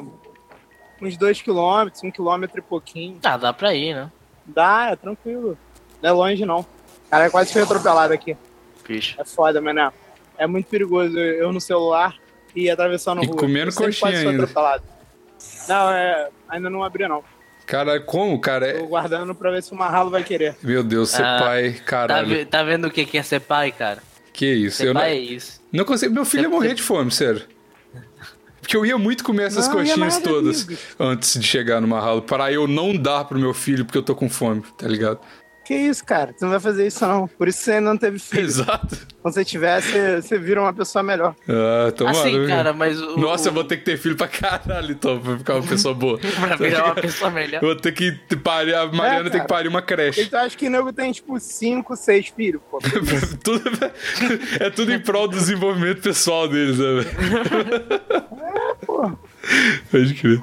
uns 1.01 1.17
dois 1.17 1.41
quilômetros, 1.41 2.03
um 2.03 2.11
quilômetro 2.11 2.59
e 2.59 2.61
pouquinho. 2.61 3.17
Ah, 3.23 3.35
dá 3.35 3.51
pra 3.51 3.73
ir, 3.73 3.95
né? 3.95 4.11
Dá, 4.45 4.89
é 4.91 4.95
tranquilo. 4.95 5.57
Não 6.03 6.09
é 6.09 6.13
longe, 6.13 6.45
não. 6.45 6.63
Cara, 7.09 7.31
quase 7.31 7.51
fui 7.51 7.63
atropelado 7.63 8.13
aqui. 8.13 8.37
Bicho. 8.87 9.19
É 9.19 9.25
foda, 9.25 9.59
mané. 9.59 9.91
É 10.37 10.45
muito 10.45 10.67
perigoso 10.67 11.17
eu 11.17 11.51
no 11.51 11.59
celular 11.59 12.13
e 12.55 12.69
atravessando 12.69 13.23
E 13.23 13.25
rua. 13.25 13.37
comendo 13.37 13.69
Eu 13.69 13.71
sempre 13.71 13.99
coxinha 13.99 14.19
ainda. 14.19 14.43
atropelado. 14.43 14.83
Não, 15.67 15.89
é, 15.89 16.29
ainda 16.47 16.69
não 16.69 16.83
abri, 16.83 17.07
não. 17.07 17.23
Cara, 17.65 17.99
como, 17.99 18.39
cara? 18.39 18.71
Tô 18.71 18.83
É... 18.83 18.87
guardando 18.87 19.33
pra 19.33 19.49
ver 19.49 19.63
se 19.63 19.73
o 19.73 19.75
Marralo 19.75 20.11
vai 20.11 20.23
querer. 20.23 20.55
Meu 20.61 20.83
Deus, 20.83 21.09
ser 21.09 21.25
Ah, 21.25 21.39
pai, 21.41 21.71
Tá, 21.73 21.83
caralho. 21.83 22.27
ve- 22.27 22.45
tá 22.45 22.61
vendo 22.61 22.85
o 22.85 22.91
que 22.91 23.03
que 23.03 23.17
é 23.17 23.23
ser 23.23 23.39
pai, 23.41 23.71
cara? 23.71 24.05
Que 24.37 24.45
isso? 24.53 24.77
Ser 24.77 24.87
Eu 24.87 24.93
não, 24.93 25.01
é 25.01 25.15
isso. 25.17 25.59
não 25.73 25.83
consigo. 25.83 26.13
Meu 26.13 26.23
filho 26.23 26.43
ia 26.43 26.47
Você- 26.49 26.53
morrer 26.55 26.67
você- 26.69 26.75
de 26.75 26.83
fome, 26.83 27.11
sério. 27.11 27.41
Porque 28.61 28.75
eu 28.77 28.85
ia 28.85 28.97
muito 28.97 29.23
comer 29.23 29.43
essas 29.43 29.67
Não, 29.67 29.75
coxinhas 29.75 30.19
todas 30.19 30.63
amigo. 30.65 30.79
antes 30.99 31.39
de 31.39 31.47
chegar 31.47 31.79
no 31.81 31.87
Marralo, 31.87 32.21
para 32.21 32.51
eu 32.51 32.67
não 32.67 32.95
dar 32.95 33.23
pro 33.25 33.39
meu 33.39 33.53
filho 33.53 33.83
porque 33.85 33.97
eu 33.97 34.03
tô 34.03 34.13
com 34.13 34.29
fome, 34.29 34.61
tá 34.77 34.87
ligado? 34.87 35.19
Que 35.67 35.75
isso, 35.75 36.05
cara? 36.05 36.31
Tu 36.31 36.41
não 36.43 36.49
vai 36.49 36.61
fazer 36.61 36.87
isso, 36.87 37.05
não. 37.05 37.27
Por 37.27 37.45
isso 37.45 37.59
você 37.59 37.73
ainda 37.73 37.89
não 37.89 37.97
teve 37.97 38.17
filho. 38.17 38.45
Exato. 38.45 39.05
Quando 39.21 39.33
você 39.33 39.43
tiver, 39.43 39.81
você, 39.81 40.21
você 40.21 40.39
vira 40.39 40.61
uma 40.61 40.71
pessoa 40.71 41.03
melhor. 41.03 41.35
Ah, 41.45 41.91
tomara. 41.91 42.17
Assim, 42.17 42.47
cara, 42.47 42.71
mas 42.71 43.01
o... 43.01 43.17
Nossa, 43.17 43.49
eu 43.49 43.53
vou 43.53 43.65
ter 43.65 43.75
que 43.75 43.83
ter 43.83 43.97
filho 43.97 44.15
pra 44.15 44.29
caralho, 44.29 44.93
então, 44.93 45.19
pra 45.19 45.37
ficar 45.37 45.55
uma 45.55 45.67
pessoa 45.67 45.93
boa. 45.93 46.17
Pra 46.39 46.55
virar 46.55 46.85
uma 46.85 46.95
pessoa 46.95 47.29
melhor. 47.29 47.61
Eu 47.61 47.67
vou 47.67 47.75
ter 47.75 47.91
que 47.91 48.13
parir, 48.37 48.75
a 48.75 48.85
Mariana 48.85 49.23
tem 49.23 49.31
cara. 49.31 49.43
que 49.43 49.47
parir 49.49 49.67
uma 49.67 49.81
creche. 49.81 50.25
tu 50.27 50.37
acha 50.37 50.55
que 50.55 50.69
nego 50.69 50.93
tem, 50.93 51.11
tipo, 51.11 51.37
cinco, 51.37 51.97
seis 51.97 52.27
filhos, 52.29 52.61
pô? 52.71 52.79
tudo, 53.43 53.69
é 54.61 54.69
tudo 54.69 54.93
em 54.93 54.99
prol 55.01 55.27
do 55.27 55.35
desenvolvimento 55.35 56.01
pessoal 56.01 56.47
deles, 56.47 56.77
né? 56.79 57.01
velho? 57.01 58.01
Pô. 58.85 59.11
Pode 59.91 60.13
crer. 60.13 60.41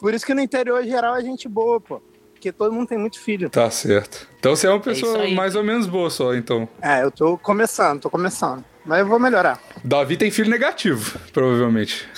Por 0.00 0.12
isso 0.14 0.26
que 0.26 0.34
no 0.34 0.40
interior 0.40 0.82
geral 0.82 1.14
é 1.14 1.22
gente 1.22 1.48
boa, 1.48 1.80
pô. 1.80 2.02
Porque 2.38 2.52
todo 2.52 2.72
mundo 2.72 2.86
tem 2.86 2.96
muito 2.96 3.18
filho. 3.18 3.50
Tá 3.50 3.68
certo. 3.68 4.28
Então 4.38 4.54
você 4.54 4.68
é 4.68 4.70
uma 4.70 4.76
isso 4.78 4.84
pessoa 4.88 5.22
aí. 5.22 5.34
mais 5.34 5.56
ou 5.56 5.64
menos 5.64 5.88
boa 5.88 6.08
só, 6.08 6.36
então. 6.36 6.68
É, 6.80 7.02
eu 7.02 7.10
tô 7.10 7.36
começando, 7.36 8.00
tô 8.02 8.08
começando. 8.08 8.64
Mas 8.86 9.00
eu 9.00 9.06
vou 9.08 9.18
melhorar. 9.18 9.60
Davi 9.84 10.16
tem 10.16 10.30
filho 10.30 10.48
negativo, 10.48 11.18
provavelmente. 11.32 12.08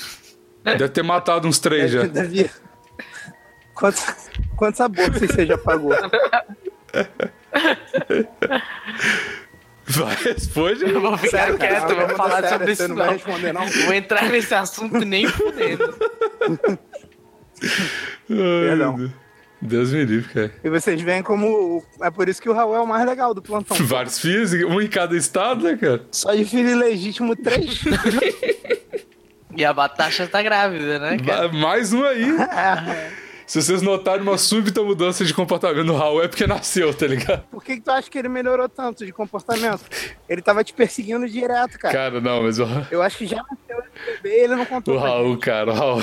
Deve 0.63 0.91
ter 0.91 1.03
matado 1.03 1.49
uns 1.49 1.59
três 1.59 1.91
já. 1.91 2.07
Davi, 2.07 2.51
quantos, 3.73 4.05
quantos 4.57 4.79
abortos 4.83 5.23
você 5.23 5.47
já 5.47 5.57
pagou? 5.57 5.95
Vai, 9.87 10.15
responde. 10.17 10.85
Eu 10.85 11.01
vou 11.01 11.17
ficar 11.17 11.39
Sério, 11.39 11.59
cara, 11.59 11.81
quieto, 11.81 11.91
eu 11.93 12.07
vou 12.09 12.17
falar 12.17 12.43
séria, 12.43 12.49
sobre 12.51 12.67
você 12.67 12.83
isso 12.85 12.89
não 12.89 12.97
não. 12.97 13.05
vai 13.07 13.15
responder, 13.15 13.53
não? 13.55 13.67
Vou 13.67 13.95
entrar 13.95 14.29
nesse 14.29 14.55
assunto 14.55 14.99
nem 14.99 15.27
fudendo. 15.27 15.97
Perdão. 18.29 19.11
Deus. 19.61 19.93
Me 19.93 20.05
livre, 20.05 20.33
cara. 20.33 20.53
E 20.65 20.71
vocês 20.71 21.01
veem 21.01 21.23
como. 21.23 21.85
É 22.01 22.11
por 22.11 22.29
isso 22.29 22.41
que 22.41 22.49
o 22.49 22.53
Raul 22.53 22.75
é 22.75 22.81
o 22.81 22.87
mais 22.87 23.07
legal 23.07 23.35
do 23.35 23.43
plantão. 23.43 23.77
Vários 23.87 24.19
filhos, 24.19 24.53
um 24.53 24.81
em 24.81 24.89
cada 24.89 25.17
estado, 25.17 25.65
né, 25.65 25.77
cara? 25.77 26.03
Só 26.11 26.35
de 26.35 26.45
filho 26.45 26.71
ilegítimo, 26.71 27.37
três. 27.37 27.83
E 29.57 29.65
a 29.65 29.73
Batasha 29.73 30.29
tá 30.29 30.41
grávida, 30.43 31.01
né, 31.01 31.19
cara? 31.19 31.53
Mais 31.53 31.93
um 31.93 32.05
aí. 32.05 32.25
Se 33.51 33.61
vocês 33.61 33.83
notarem 33.83 34.23
uma 34.23 34.39
súbita 34.39 34.81
mudança 34.81 35.25
de 35.25 35.35
comportamento 35.35 35.85
no 35.85 35.97
Raul, 35.97 36.23
é 36.23 36.29
porque 36.29 36.47
nasceu, 36.47 36.95
tá 36.95 37.05
ligado? 37.09 37.43
Por 37.51 37.65
que, 37.65 37.75
que 37.75 37.81
tu 37.81 37.91
acha 37.91 38.09
que 38.09 38.17
ele 38.17 38.29
melhorou 38.29 38.69
tanto 38.69 39.05
de 39.05 39.11
comportamento? 39.13 39.81
Ele 40.29 40.41
tava 40.41 40.63
te 40.63 40.73
perseguindo 40.73 41.29
direto, 41.29 41.77
cara. 41.77 41.93
Cara, 41.93 42.21
não, 42.21 42.45
mas 42.45 42.61
o, 42.61 42.67
Eu 42.93 43.03
acho 43.03 43.19
que 43.19 43.27
já 43.27 43.39
nasceu 43.43 43.81
esse 43.85 44.23
bebê 44.23 44.37
e 44.39 44.45
ele 44.45 44.55
não 44.55 44.65
contou. 44.65 44.95
o 44.95 44.99
Raul, 44.99 45.33
gente. 45.33 45.41
cara, 45.41 45.73
o 45.73 45.75
Raul. 45.75 46.01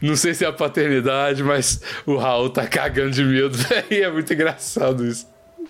Não 0.00 0.14
sei 0.14 0.34
se 0.34 0.44
é 0.44 0.46
a 0.48 0.52
paternidade, 0.52 1.42
mas 1.42 1.80
o 2.06 2.16
Raul 2.16 2.48
tá 2.48 2.64
cagando 2.64 3.10
de 3.10 3.24
medo, 3.24 3.58
velho. 3.58 4.04
É 4.04 4.10
muito 4.12 4.32
engraçado 4.32 5.04
isso. 5.04 5.26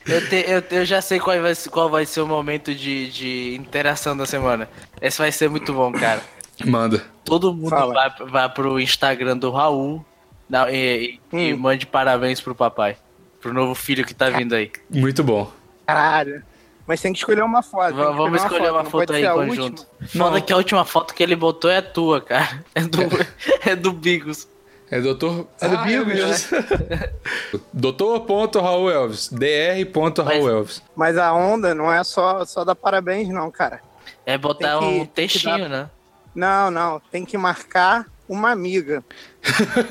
Eu, 0.06 0.28
te- 0.28 0.44
eu, 0.46 0.62
eu 0.80 0.84
já 0.84 1.00
sei 1.00 1.18
qual 1.18 1.40
vai, 1.40 1.54
ser- 1.54 1.70
qual 1.70 1.88
vai 1.88 2.04
ser 2.04 2.20
o 2.20 2.26
momento 2.26 2.74
de, 2.74 3.10
de 3.10 3.54
interação 3.54 4.14
da 4.14 4.26
semana. 4.26 4.68
Esse 5.00 5.16
vai 5.16 5.32
ser 5.32 5.48
muito 5.48 5.72
bom, 5.72 5.90
cara. 5.90 6.20
Manda. 6.66 7.02
Todo 7.24 7.54
mundo 7.54 7.70
Fala. 7.70 7.94
vai, 7.94 8.28
vai 8.28 8.48
pro 8.50 8.78
Instagram 8.78 9.38
do 9.38 9.50
Raul 9.50 10.04
na- 10.48 10.70
e, 10.70 11.18
e- 11.33 11.37
e 11.37 11.54
Hum. 11.54 11.59
mande 11.59 11.87
parabéns 11.87 12.40
pro 12.40 12.54
papai. 12.54 12.96
Pro 13.40 13.52
novo 13.52 13.74
filho 13.74 14.04
que 14.04 14.14
tá 14.14 14.30
vindo 14.30 14.54
aí. 14.54 14.70
Muito 14.90 15.22
bom. 15.22 15.50
Caralho. 15.87 16.42
Mas 16.87 17.00
tem 17.00 17.12
que 17.12 17.18
escolher 17.18 17.42
uma 17.42 17.62
foto. 17.62 17.94
vamos 17.94 18.42
escolher 18.42 18.70
uma 18.70 18.83
não 18.83 18.90
foto 18.90 19.07
pode 19.07 19.14
aí 19.14 19.22
ser 19.22 19.28
a 19.28 19.33
conjunto. 19.35 19.87
Foda 20.16 20.40
que 20.40 20.52
a 20.52 20.57
última 20.57 20.85
foto 20.85 21.14
que 21.14 21.22
ele 21.22 21.35
botou 21.37 21.70
é 21.70 21.78
a 21.78 21.83
tua, 21.83 22.20
cara. 22.20 22.62
É 22.74 22.83
do, 22.83 22.98
é 23.66 23.74
do 23.76 23.92
Bigos. 23.92 24.46
É 24.90 25.00
doutor. 25.00 25.48
É 25.61 25.68
do 25.68 25.76
Ah, 25.78 25.83
Bigos, 25.83 26.07
mesmo. 26.07 26.59
Doutor.Raul 27.72 28.90
Elvis. 28.90 29.28
Dr.Raul 29.33 30.50
Elvis. 30.50 30.83
Mas 30.94 31.16
a 31.16 31.33
onda 31.33 31.74
não 31.74 31.92
é 31.92 32.02
só, 32.04 32.44
só 32.44 32.64
dar 32.64 32.74
parabéns, 32.74 33.28
não, 33.28 33.50
cara. 33.50 33.80
É 34.26 34.37
botar 34.38 34.78
que- 34.78 34.85
um 34.85 35.07
textinho, 35.07 35.59
dar- 35.61 35.68
né? 35.68 35.90
Não, 36.35 36.70
não. 36.70 37.00
Tem 37.11 37.24
que 37.24 37.37
marcar 37.38 38.07
uma 38.28 38.50
amiga. 38.50 39.02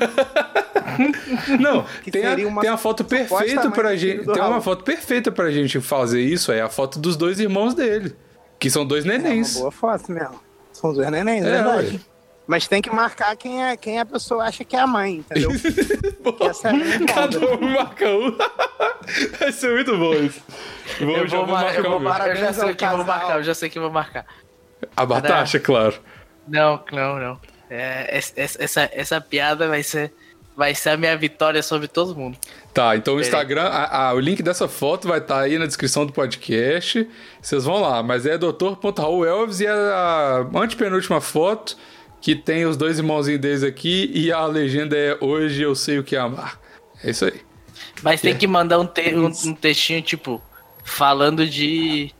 Não, 1.60 1.84
tem 2.10 2.46
uma 2.46 2.60
tem 2.60 2.70
a 2.70 2.76
foto 2.76 3.04
perfeita 3.04 3.70
pra 3.70 3.96
gente. 3.96 4.24
Tem 4.24 4.42
uma 4.42 4.60
foto 4.60 4.84
perfeita 4.84 5.32
pra 5.32 5.50
gente 5.50 5.80
fazer 5.80 6.22
isso. 6.22 6.52
É 6.52 6.60
a 6.60 6.68
foto 6.68 6.98
dos 6.98 7.16
dois 7.16 7.40
irmãos 7.40 7.74
dele. 7.74 8.14
Que 8.58 8.70
são 8.70 8.86
dois 8.86 9.04
É 9.04 9.08
uma 9.08 9.18
nenéns. 9.18 9.56
boa 9.58 9.70
foto 9.70 10.12
mesmo. 10.12 10.40
São 10.72 10.92
dois 10.92 11.08
nenéns, 11.10 11.44
é, 11.44 11.48
É, 11.48 11.52
verdade. 11.52 11.94
ué. 11.96 12.00
Mas 12.46 12.68
tem 12.68 12.82
que 12.82 12.90
marcar 12.90 13.34
quem, 13.36 13.64
é, 13.64 13.74
quem 13.76 13.98
a 13.98 14.04
pessoa 14.04 14.44
acha 14.44 14.64
que 14.64 14.76
é 14.76 14.80
a 14.80 14.86
mãe, 14.86 15.16
entendeu? 15.16 15.50
Essa 16.48 16.68
é 16.68 16.72
Cada 17.12 17.38
um 17.38 17.70
marca 17.72 18.06
um. 18.06 18.36
Vai 19.40 19.50
ser 19.52 19.72
muito 19.74 19.96
bom 19.96 20.12
isso. 20.14 20.42
Vou, 21.00 21.16
Eu 21.16 21.26
já 21.26 21.38
vou, 21.38 21.46
vou 21.46 21.54
mar- 21.54 21.64
marcar 21.64 21.78
eu 21.84 21.90
vou 21.90 22.00
marcar, 22.00 22.28
eu 22.28 22.36
já 22.36 22.52
sei 22.52 22.62
ao 22.64 22.70
o 22.70 22.74
que 22.76 22.84
eu 22.84 22.90
vou 22.96 23.04
marcar, 23.06 23.36
eu 23.38 23.42
já 23.42 23.54
sei 23.54 23.68
o 23.68 23.72
que 23.72 23.78
eu 23.78 23.82
vou 23.82 23.90
marcar. 23.90 24.26
A 24.94 25.06
Batasha, 25.06 25.58
claro. 25.58 25.94
Não, 26.46 26.84
não, 26.92 27.18
não. 27.18 27.40
É, 27.70 28.18
es- 28.18 28.32
es- 28.36 28.56
essa, 28.60 28.90
essa 28.92 29.20
piada 29.20 29.68
vai 29.68 29.82
ser, 29.82 30.12
vai 30.56 30.74
ser 30.74 30.90
a 30.90 30.96
minha 30.96 31.16
vitória 31.16 31.62
sobre 31.62 31.88
todo 31.88 32.14
mundo. 32.14 32.36
Tá, 32.72 32.96
então 32.96 33.14
o. 33.16 33.20
Instagram, 33.20 33.64
a- 33.64 34.08
a- 34.08 34.14
o 34.14 34.20
link 34.20 34.42
dessa 34.42 34.68
foto 34.68 35.06
vai 35.08 35.18
estar 35.18 35.40
aí 35.40 35.58
na 35.58 35.66
descrição 35.66 36.04
do 36.04 36.12
podcast. 36.12 37.08
Vocês 37.40 37.64
vão 37.64 37.80
lá, 37.80 38.02
mas 38.02 38.26
é 38.26 38.36
Dr. 38.36 38.74
Elvis 39.26 39.60
e 39.60 39.66
a 39.66 40.46
antepenúltima 40.54 41.20
foto 41.20 41.76
que 42.20 42.34
tem 42.34 42.64
os 42.66 42.76
dois 42.76 42.98
irmãozinhos 42.98 43.40
deles 43.40 43.62
aqui 43.62 44.10
e 44.14 44.32
a 44.32 44.44
legenda 44.46 44.96
é 44.96 45.16
Hoje 45.20 45.62
eu 45.62 45.74
sei 45.74 45.98
o 45.98 46.04
que 46.04 46.16
é 46.16 46.18
amar. 46.18 46.58
É 47.02 47.10
isso 47.10 47.24
aí. 47.26 47.40
Mas 48.02 48.20
tem 48.20 48.32
É. 48.32 48.36
que 48.36 48.46
mandar 48.46 48.78
um, 48.78 48.86
te- 48.86 49.14
um, 49.14 49.26
um 49.26 49.54
textinho, 49.54 50.00
tipo, 50.02 50.42
falando 50.84 51.46
de. 51.46 52.10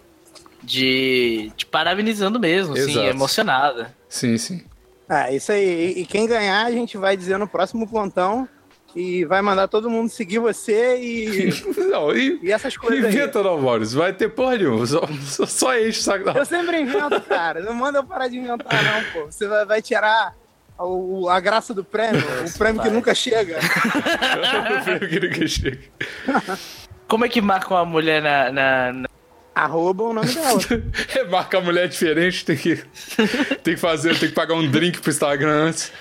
de. 0.62 1.52
de 1.57 1.66
parabenizando 1.66 2.38
mesmo, 2.40 2.74
assim, 2.74 2.90
Exato. 2.92 3.07
emocionada. 3.07 3.94
Sim, 4.09 4.37
sim. 4.38 4.62
Ah, 5.09 5.31
isso 5.31 5.53
aí. 5.53 5.93
E- 5.99 6.07
quem 6.07 6.27
ganhar, 6.27 6.64
a 6.64 6.71
gente 6.71 6.97
vai 6.97 7.17
dizer 7.17 7.38
no 7.38 7.47
próximo 7.47 7.87
plantão 7.88 8.49
e 8.97 9.25
vai 9.25 9.43
mandar 9.43 9.67
todo 9.69 9.90
mundo 9.90 10.09
seguir 10.09 10.38
você 10.38 10.97
e, 10.99 11.51
Não, 11.90 12.14
e, 12.14 12.38
e 12.43 12.53
essas 12.53 12.77
coisas 12.77 13.05
aí. 13.05 13.11
inventa 13.12 13.43
não, 13.43 13.61
Maurício. 13.61 13.99
Vai 13.99 14.12
ter 14.12 14.29
porra 14.31 14.57
nenhuma. 14.57 14.87
Só, 14.87 15.03
só, 15.23 15.47
só 15.47 15.79
enche 15.79 16.01
o 16.01 16.03
saco 16.03 16.25
da 16.25 16.33
Eu 16.33 16.45
sempre 16.47 16.81
invento, 16.81 17.21
cara. 17.23 17.61
Não 17.61 17.75
manda 17.75 17.99
eu 17.99 18.05
parar 18.05 18.29
de 18.29 18.38
inventar, 18.38 18.83
não, 18.85 19.05
pô. 19.12 19.27
Você 19.27 19.47
vai, 19.49 19.64
vai 19.67 19.83
tirar 19.83 20.33
o- 20.79 21.29
a 21.29 21.38
graça 21.40 21.75
do 21.75 21.85
prêmio, 21.85 22.23
o 22.47 22.59
prêmio 22.59 22.81
que 22.83 22.88
nunca 22.90 23.14
chega. 23.14 23.59
Eu 23.59 24.62
prefiro 24.85 25.09
que 25.09 25.21
ninguém 25.21 25.49
chegue. 25.49 25.90
Como 27.07 27.25
é 27.25 27.29
que 27.29 27.40
marca 27.43 27.75
uma 27.75 27.85
mulher 27.85 28.23
na. 28.23 28.51
na- 28.53 28.93
na- 28.93 29.09
Arroba 29.55 30.05
o 30.05 30.12
nome 30.12 30.33
dela. 30.35 30.61
É, 31.14 31.25
marca 31.25 31.59
a 31.59 31.61
mulher 31.61 31.88
diferente, 31.88 32.45
tem 32.45 32.57
que, 32.57 32.77
tem 33.62 33.75
que 33.75 33.81
fazer, 33.81 34.19
tem 34.19 34.29
que 34.29 34.35
pagar 34.35 34.55
um 34.55 34.69
drink 34.69 35.01
pro 35.01 35.11
Instagram 35.11 35.69
antes. 35.69 35.93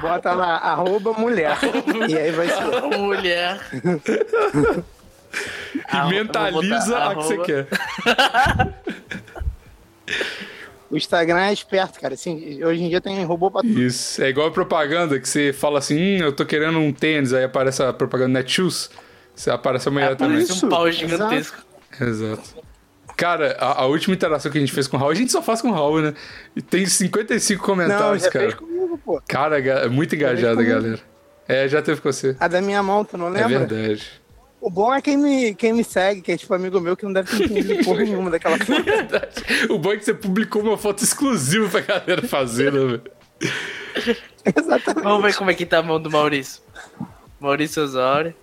Bota 0.00 0.32
lá, 0.32 0.56
arroba 0.58 1.12
mulher. 1.14 1.58
E 2.08 2.16
aí 2.16 2.30
vai 2.30 2.48
ser. 2.48 2.96
mulher. 2.96 3.60
E 5.92 6.08
mentaliza 6.10 6.92
botar 6.92 7.10
a 7.10 7.14
que 7.16 7.22
você 7.22 7.38
quer. 7.38 7.66
O 10.90 10.96
Instagram 10.96 11.40
é 11.40 11.52
esperto, 11.52 12.00
cara. 12.00 12.14
Assim, 12.14 12.62
hoje 12.64 12.82
em 12.82 12.88
dia 12.88 13.00
tem 13.00 13.22
robô 13.24 13.50
pra 13.50 13.60
tudo. 13.60 13.78
Isso. 13.78 14.22
É 14.22 14.28
igual 14.28 14.46
a 14.46 14.50
propaganda 14.50 15.18
que 15.20 15.28
você 15.28 15.52
fala 15.52 15.78
assim, 15.80 15.96
hum, 15.96 16.18
eu 16.18 16.32
tô 16.32 16.46
querendo 16.46 16.78
um 16.78 16.92
tênis, 16.92 17.32
aí 17.34 17.44
aparece 17.44 17.82
a 17.82 17.92
propaganda 17.92 18.38
Netshoes. 18.38 18.90
Você 19.34 19.50
aparece 19.50 19.88
a 19.88 19.90
mulher 19.90 20.16
também. 20.16 20.36
Parece 20.36 20.52
Isso, 20.52 20.66
um 20.66 20.68
pau 20.68 20.90
gigantesco. 20.90 21.56
Exato. 21.56 21.67
Cara, 23.16 23.56
a, 23.58 23.82
a 23.82 23.86
última 23.86 24.14
interação 24.14 24.50
que 24.50 24.58
a 24.58 24.60
gente 24.60 24.72
fez 24.72 24.86
com 24.86 24.96
o 24.96 25.00
Raul, 25.00 25.10
a 25.10 25.14
gente 25.14 25.32
só 25.32 25.42
faz 25.42 25.60
com 25.60 25.68
o 25.68 25.72
Raul, 25.72 26.00
né? 26.00 26.14
E 26.54 26.62
tem 26.62 26.86
55 26.86 27.60
Não, 27.60 27.66
comentários, 27.66 28.22
já 28.22 28.30
cara. 28.30 28.52
comigo, 28.52 28.98
pô. 29.04 29.20
Cara, 29.26 29.58
é 29.58 29.88
muito 29.88 30.14
engajada, 30.14 30.62
galera. 30.62 31.00
É, 31.48 31.66
já 31.66 31.82
teve 31.82 32.00
com 32.00 32.12
você. 32.12 32.36
A 32.38 32.46
da 32.46 32.60
minha 32.60 32.82
mão, 32.82 33.04
tu 33.04 33.16
não 33.16 33.28
É 33.28 33.30
lembra? 33.46 33.66
verdade. 33.66 34.20
o 34.60 34.70
bom 34.70 34.94
é 34.94 35.00
quem 35.00 35.16
me, 35.16 35.54
quem 35.54 35.72
me 35.72 35.82
segue, 35.82 36.20
que 36.20 36.30
é 36.32 36.36
tipo 36.36 36.52
amigo 36.54 36.78
meu 36.80 36.96
que 36.96 37.04
não 37.04 37.12
deve 37.12 37.28
ter 37.36 37.44
entendido 37.44 37.82
porra 37.84 38.04
nenhuma 38.04 38.30
daquela 38.30 38.56
foto. 38.58 38.82
verdade. 38.84 39.44
O 39.70 39.78
bom 39.78 39.92
é 39.92 39.96
que 39.96 40.04
você 40.04 40.14
publicou 40.14 40.62
uma 40.62 40.76
foto 40.78 41.02
exclusiva 41.02 41.68
pra 41.68 41.80
galera 41.80 42.22
fazer, 42.22 42.72
né, 42.72 42.78
velho? 42.78 43.02
Exatamente. 44.44 45.02
Vamos 45.02 45.22
ver 45.22 45.34
como 45.36 45.50
é 45.50 45.54
que 45.54 45.66
tá 45.66 45.78
a 45.78 45.82
mão 45.82 46.00
do 46.00 46.10
Maurício. 46.10 46.62
Maurício 47.40 47.82
Osório. 47.82 48.34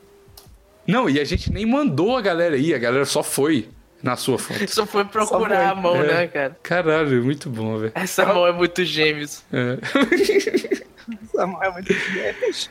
Não, 0.87 1.09
e 1.09 1.19
a 1.19 1.23
gente 1.23 1.51
nem 1.51 1.65
mandou 1.65 2.15
a 2.15 2.21
galera 2.21 2.55
aí, 2.55 2.73
a 2.73 2.77
galera 2.77 3.05
só 3.05 3.23
foi 3.23 3.69
na 4.03 4.15
sua 4.15 4.37
foto. 4.37 4.59
Só 4.71 4.85
foi 4.85 5.03
procurar 5.05 5.39
Só 5.39 5.47
foi. 5.47 5.65
a 5.65 5.75
mão, 5.75 5.95
É. 5.95 6.07
né, 6.07 6.27
cara? 6.27 6.57
Caralho, 6.61 7.23
muito 7.23 7.49
bom, 7.49 7.77
velho. 7.79 7.91
Essa 7.95 8.23
mão 8.25 8.45
é 8.45 8.51
muito 8.51 8.83
gêmeos. 8.85 9.41
É. 9.51 9.79
Essa 11.23 11.47
mão 11.47 11.63
é 11.63 11.71
muito 11.71 11.91
gigante. 11.91 12.69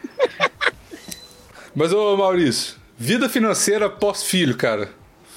Mas, 1.74 1.92
ô 1.92 2.16
Maurício, 2.16 2.76
vida 2.96 3.28
financeira 3.28 3.90
pós-filho, 3.90 4.56
cara. 4.56 4.90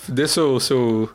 Dê 0.08 0.28
seu, 0.28 0.60
seu 0.60 1.10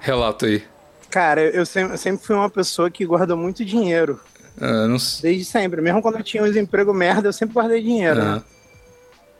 relato 0.00 0.46
aí. 0.46 0.64
Cara, 1.10 1.40
eu 1.42 1.64
sempre, 1.64 1.94
eu 1.94 1.98
sempre 1.98 2.26
fui 2.26 2.34
uma 2.34 2.50
pessoa 2.50 2.90
que 2.90 3.06
guardou 3.06 3.36
muito 3.36 3.64
dinheiro. 3.64 4.18
Ah, 4.60 4.88
não 4.88 4.96
Desde 5.22 5.44
sempre. 5.44 5.80
Mesmo 5.80 6.02
quando 6.02 6.16
eu 6.18 6.24
tinha 6.24 6.42
uns 6.42 6.56
empregos 6.56 6.94
merda, 6.94 7.28
eu 7.28 7.32
sempre 7.32 7.54
guardei 7.54 7.80
dinheiro. 7.80 8.20
ah, 8.20 8.34
né? 8.36 8.42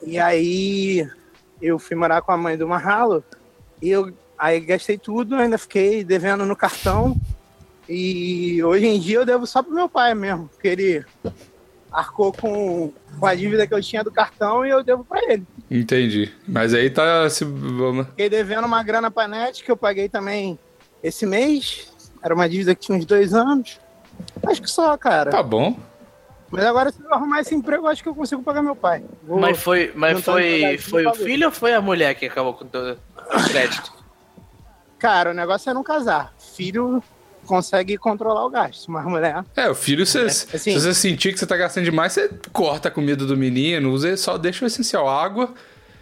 E 0.06 0.18
aí 0.18 1.08
eu 1.60 1.78
fui 1.78 1.96
morar 1.96 2.22
com 2.22 2.32
a 2.32 2.36
mãe 2.36 2.56
do 2.56 2.68
Marralo 2.68 3.22
e 3.80 3.90
eu 3.90 4.12
aí 4.38 4.60
gastei 4.60 4.98
tudo, 4.98 5.36
ainda 5.36 5.56
fiquei 5.58 6.02
devendo 6.04 6.44
no 6.44 6.56
cartão. 6.56 7.16
E 7.88 8.62
hoje 8.64 8.86
em 8.86 8.98
dia 8.98 9.18
eu 9.18 9.26
devo 9.26 9.46
só 9.46 9.62
pro 9.62 9.74
meu 9.74 9.88
pai 9.88 10.14
mesmo, 10.14 10.48
porque 10.48 10.68
ele 10.68 11.04
arcou 11.92 12.32
com, 12.32 12.92
com 13.20 13.26
a 13.26 13.34
dívida 13.34 13.66
que 13.66 13.74
eu 13.74 13.82
tinha 13.82 14.02
do 14.02 14.10
cartão 14.10 14.64
e 14.66 14.70
eu 14.70 14.82
devo 14.82 15.04
pra 15.04 15.20
ele. 15.32 15.44
entendi. 15.70 16.32
Mas 16.48 16.74
aí 16.74 16.90
tá. 16.90 17.28
Se, 17.30 17.44
vamos- 17.44 18.06
Fiquei 18.08 18.28
devendo 18.28 18.64
uma 18.64 18.82
grana 18.82 19.10
pra 19.10 19.28
net 19.28 19.62
que 19.62 19.70
eu 19.70 19.76
paguei 19.76 20.08
também 20.08 20.58
esse 21.02 21.24
mês. 21.26 21.92
Era 22.22 22.34
uma 22.34 22.48
dívida 22.48 22.74
que 22.74 22.80
tinha 22.80 22.96
uns 22.98 23.04
dois 23.04 23.34
anos. 23.34 23.78
Acho 24.46 24.62
que 24.62 24.70
só, 24.70 24.96
cara. 24.96 25.30
tá 25.30 25.42
bom. 25.42 25.76
Mas 26.56 26.64
agora, 26.66 26.90
se 26.92 27.02
eu 27.02 27.12
arrumar 27.14 27.40
esse 27.40 27.54
emprego, 27.54 27.84
eu 27.84 27.88
acho 27.88 28.02
que 28.02 28.08
eu 28.08 28.14
consigo 28.14 28.42
pagar 28.42 28.62
meu 28.62 28.76
pai. 28.76 29.02
Vou- 29.22 29.38
Mas 29.40 29.58
foi, 29.58 29.92
mas 29.94 30.20
foi, 30.24 30.78
foi 30.78 31.02
o 31.06 31.10
pagar. 31.12 31.24
filho 31.24 31.46
ou 31.46 31.52
foi 31.52 31.74
a 31.74 31.80
mulher 31.80 32.14
que 32.14 32.26
acabou 32.26 32.54
com 32.54 32.66
todo 32.66 32.98
o 33.16 33.48
crédito? 33.50 33.92
Cara, 34.98 35.30
o 35.30 35.34
negócio 35.34 35.68
é 35.70 35.74
não 35.74 35.82
casar. 35.82 36.32
Filho 36.56 37.02
consegue 37.44 37.98
controlar 37.98 38.46
o 38.46 38.50
gasto, 38.50 38.90
mas 38.90 39.04
mulher. 39.04 39.44
É, 39.54 39.68
o 39.68 39.74
filho, 39.74 40.06
você, 40.06 40.20
assim- 40.20 40.56
se 40.58 40.80
você 40.80 40.94
sentir 40.94 41.32
que 41.32 41.38
você 41.38 41.46
tá 41.46 41.56
gastando 41.56 41.84
demais, 41.84 42.12
você 42.12 42.30
corta 42.52 42.88
a 42.88 42.90
comida 42.90 43.26
do 43.26 43.36
menino, 43.36 43.90
usa, 43.92 44.16
só 44.16 44.38
deixa 44.38 44.64
o 44.64 44.66
essencial. 44.66 45.06
Água, 45.08 45.52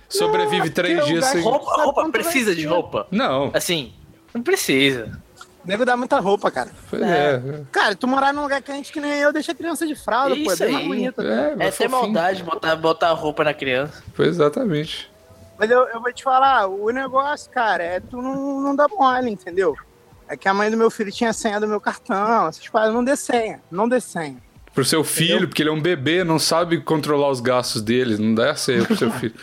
sobrevive 0.09 0.67
Não, 0.67 0.73
três 0.75 1.05
dias 1.07 1.25
sem. 1.27 1.43
Roupa, 1.43 1.83
roupa 1.83 2.09
precisa 2.11 2.55
de 2.55 2.62
ser? 2.62 2.69
roupa? 2.69 3.09
Não, 3.11 3.51
Assim, 3.55 3.93
não 4.33 4.41
precisa. 4.43 5.21
Deve 5.64 5.85
dar 5.85 5.96
muita 5.96 6.18
roupa, 6.18 6.51
cara. 6.51 6.70
pois 6.90 7.03
é. 7.03 7.40
Cara, 7.70 7.94
tu 7.94 8.09
morar 8.09 8.33
num 8.33 8.42
lugar 8.42 8.61
quente 8.62 8.92
que 8.92 9.01
nem 9.01 9.12
eu, 9.20 9.33
deixa 9.33 9.53
a 9.53 9.55
criança 9.55 9.87
de 9.87 9.94
fralda, 9.94 10.35
pô, 10.35 10.40
é 10.40 10.44
Isso 10.55 10.59
bem 10.64 10.72
mais 10.72 10.83
aí. 10.83 10.88
bonita. 10.88 11.22
É, 11.22 11.66
É 11.68 11.70
ter 11.70 11.88
maldade 11.88 12.42
botar, 12.42 12.75
botar 12.77 13.12
roupa 13.12 13.44
na 13.44 13.55
criança. 13.55 14.03
Foi 14.14 14.27
exatamente. 14.27 15.11
Mas 15.59 15.70
eu, 15.70 15.81
eu 15.88 16.01
vou 16.01 16.12
te 16.12 16.25
falar, 16.25 16.66
o 16.66 16.90
negócio, 16.90 17.48
cara, 17.51 17.85
é 17.85 18.01
tu 18.01 18.20
não, 18.20 18.61
não 18.61 18.75
dá 18.75 18.88
mole, 18.88 19.31
entendeu? 19.31 19.77
É 20.29 20.37
que 20.37 20.48
a 20.48 20.55
mãe 20.55 20.68
do 20.70 20.77
meu 20.77 20.90
filho 20.90 21.12
tinha 21.12 21.33
senha 21.33 21.61
do 21.61 21.68
meu 21.68 21.81
cartão, 21.81 22.48
essas 22.48 22.66
paradas, 22.68 22.94
não 22.94 23.05
dê 23.05 23.14
senha, 23.14 23.61
não 23.70 23.88
dê 23.88 24.01
senha. 24.01 24.38
Pro 24.75 24.85
seu 24.85 25.05
filho, 25.05 25.46
porque 25.46 25.62
ele 25.62 25.68
é 25.68 25.72
um 25.72 25.81
bebê, 25.81 26.25
não 26.25 26.38
sabe 26.38 26.81
controlar 26.81 27.29
os 27.29 27.40
gastos 27.40 27.83
dele, 27.83 28.16
não 28.16 28.35
dá 28.35 28.55
certo 28.57 28.87
pro 28.87 28.96
seu 28.96 29.11
filho. 29.20 29.35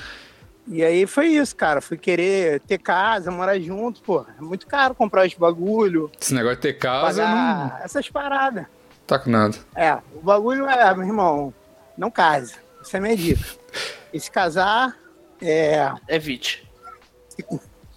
E 0.72 0.84
aí 0.84 1.08
foi 1.08 1.28
isso, 1.30 1.56
cara. 1.56 1.82
Fui 1.82 1.98
querer 1.98 2.60
ter 2.62 2.78
casa, 2.78 3.32
morar 3.32 3.60
junto, 3.60 4.02
pô. 4.04 4.24
É 4.38 4.42
muito 4.42 4.68
caro 4.68 4.94
comprar 4.94 5.26
os 5.26 5.34
bagulho, 5.34 6.12
Esse 6.22 6.34
negócio 6.34 6.58
de 6.58 6.62
ter 6.62 6.74
casa 6.74 7.28
não 7.28 7.78
essas 7.84 8.08
paradas. 8.10 8.66
tá 9.08 9.18
com 9.18 9.32
nada. 9.32 9.58
É, 9.76 9.94
o 10.14 10.22
bagulho 10.22 10.68
é, 10.68 10.94
meu 10.94 11.08
irmão, 11.08 11.54
não 11.98 12.12
case. 12.12 12.54
Isso 12.84 12.96
é 12.96 13.00
minha 13.00 13.18
dica. 13.18 13.44
E 14.12 14.20
se 14.20 14.32
casar, 14.32 14.98
é. 15.40 15.92
Evite. 16.08 16.68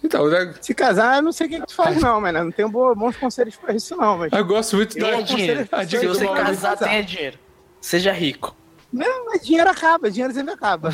Então, 0.03 0.27
né, 0.29 0.53
Se 0.61 0.73
casar, 0.75 1.15
eu 1.17 1.21
não 1.23 1.31
sei 1.31 1.47
o 1.47 1.49
que, 1.49 1.59
que 1.61 1.65
tu 1.67 1.73
faz, 1.73 1.99
não, 1.99 2.21
mano. 2.21 2.43
Não 2.43 2.51
tenho 2.51 2.69
bo- 2.69 2.93
bons 2.93 3.17
conselhos 3.17 3.55
pra 3.55 3.73
isso, 3.73 3.95
não, 3.95 4.17
mas. 4.19 4.31
eu 4.31 4.45
gosto 4.45 4.75
muito 4.75 4.95
da. 4.99 5.05
Tenha 5.09 5.23
dinheiro. 5.23 5.67
Se 5.89 6.05
você 6.07 6.27
casar, 6.27 6.77
tenha 6.77 7.03
dinheiro. 7.03 7.39
Seja 7.81 8.11
rico. 8.11 8.55
Não, 8.93 9.25
mas 9.25 9.43
dinheiro 9.43 9.67
acaba, 9.69 10.11
dinheiro 10.11 10.31
sempre 10.33 10.53
acaba. 10.53 10.91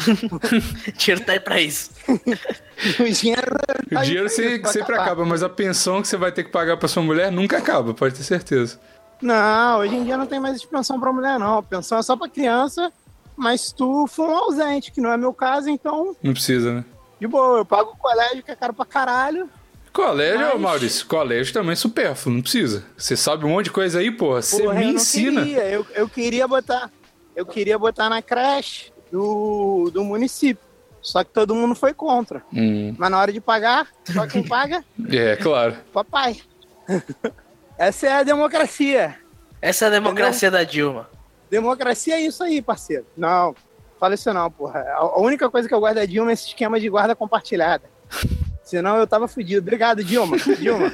Dinheiro 0.97 1.25
tá 1.25 1.33
aí 1.33 1.39
pra 1.39 1.59
isso. 1.59 1.91
o 2.07 3.03
dinheiro. 3.11 3.55
O 3.85 3.89
tá 3.93 3.99
aí 3.99 4.05
dinheiro 4.07 4.29
se- 4.29 4.55
isso, 4.55 4.71
sempre 4.71 4.93
acabar. 4.93 5.03
acaba, 5.03 5.25
mas 5.25 5.43
a 5.43 5.49
pensão 5.49 6.01
que 6.01 6.07
você 6.07 6.15
vai 6.15 6.31
ter 6.31 6.45
que 6.45 6.49
pagar 6.49 6.77
pra 6.77 6.87
sua 6.87 7.03
mulher 7.03 7.29
nunca 7.31 7.57
acaba, 7.57 7.93
pode 7.93 8.15
ter 8.15 8.23
certeza. 8.23 8.79
Não, 9.21 9.79
hoje 9.79 9.95
em 9.95 10.05
dia 10.05 10.15
não 10.17 10.25
tem 10.25 10.39
mais 10.39 10.63
pensão 10.63 10.97
pra 10.97 11.11
mulher, 11.11 11.37
não. 11.37 11.61
Pensão 11.61 11.97
é 11.97 12.01
só 12.01 12.15
pra 12.15 12.29
criança, 12.29 12.89
mas 13.35 13.73
tu 13.73 14.07
for 14.07 14.29
um 14.29 14.35
ausente, 14.37 14.93
que 14.93 15.01
não 15.01 15.11
é 15.11 15.17
meu 15.17 15.33
caso, 15.33 15.69
então, 15.69 16.15
Não 16.23 16.31
precisa, 16.31 16.73
né? 16.73 16.85
de 17.19 17.27
boa, 17.27 17.57
eu 17.57 17.65
pago 17.65 17.91
o 17.91 17.97
colégio, 17.97 18.41
que 18.41 18.49
é 18.51 18.55
caro 18.55 18.73
pra 18.73 18.85
caralho. 18.85 19.49
Colégio, 19.91 20.39
Mas- 20.53 20.61
Maurício, 20.61 21.05
colégio 21.05 21.51
também 21.53 21.73
é 21.73 21.75
supérfluo, 21.75 22.33
não 22.33 22.41
precisa. 22.41 22.85
Você 22.95 23.17
sabe 23.17 23.43
um 23.43 23.49
monte 23.49 23.65
de 23.65 23.71
coisa 23.71 23.99
aí, 23.99 24.09
porra. 24.09 24.41
Você 24.41 24.61
me 24.61 24.67
eu 24.85 24.89
ensina. 24.91 25.41
Queria. 25.41 25.63
Eu, 25.69 25.85
eu 25.95 26.07
queria 26.07 26.47
botar. 26.47 26.89
Eu 27.39 27.45
queria 27.45 27.79
botar 27.79 28.09
na 28.09 28.21
creche 28.21 28.91
do, 29.09 29.89
do 29.93 30.03
município. 30.03 30.61
Só 31.01 31.23
que 31.23 31.31
todo 31.31 31.55
mundo 31.55 31.73
foi 31.73 31.93
contra. 31.93 32.43
Hum, 32.53 32.93
Mas 32.97 33.09
na 33.09 33.17
hora 33.17 33.31
de 33.31 33.39
pagar, 33.39 33.87
só 34.03 34.27
quem 34.27 34.43
paga, 34.45 34.83
é, 35.09 35.37
claro. 35.37 35.77
papai. 35.93 36.41
Essa 37.79 38.07
é 38.07 38.11
a 38.11 38.23
democracia. 38.23 39.15
Essa 39.61 39.85
é 39.85 39.87
a 39.87 39.91
democracia 39.91 40.51
da 40.51 40.65
Dilma. 40.65 41.09
Democracia 41.49 42.15
é 42.15 42.19
isso 42.19 42.43
aí, 42.43 42.61
parceiro. 42.61 43.05
Não, 43.15 43.55
fala 43.97 44.15
isso 44.15 44.33
não, 44.33 44.51
porra. 44.51 44.85
A 44.97 45.17
única 45.21 45.49
coisa 45.49 45.65
que 45.65 45.73
eu 45.73 45.79
gosto 45.79 45.95
da 45.95 46.05
Dilma 46.05 46.31
é 46.31 46.33
esse 46.33 46.47
esquema 46.47 46.77
de 46.77 46.89
guarda 46.89 47.15
compartilhada. 47.15 47.85
Senão 48.65 48.97
eu 48.97 49.07
tava 49.07 49.29
fudido. 49.29 49.61
Obrigado, 49.61 50.03
Dilma. 50.03 50.35
Dilma. 50.37 50.91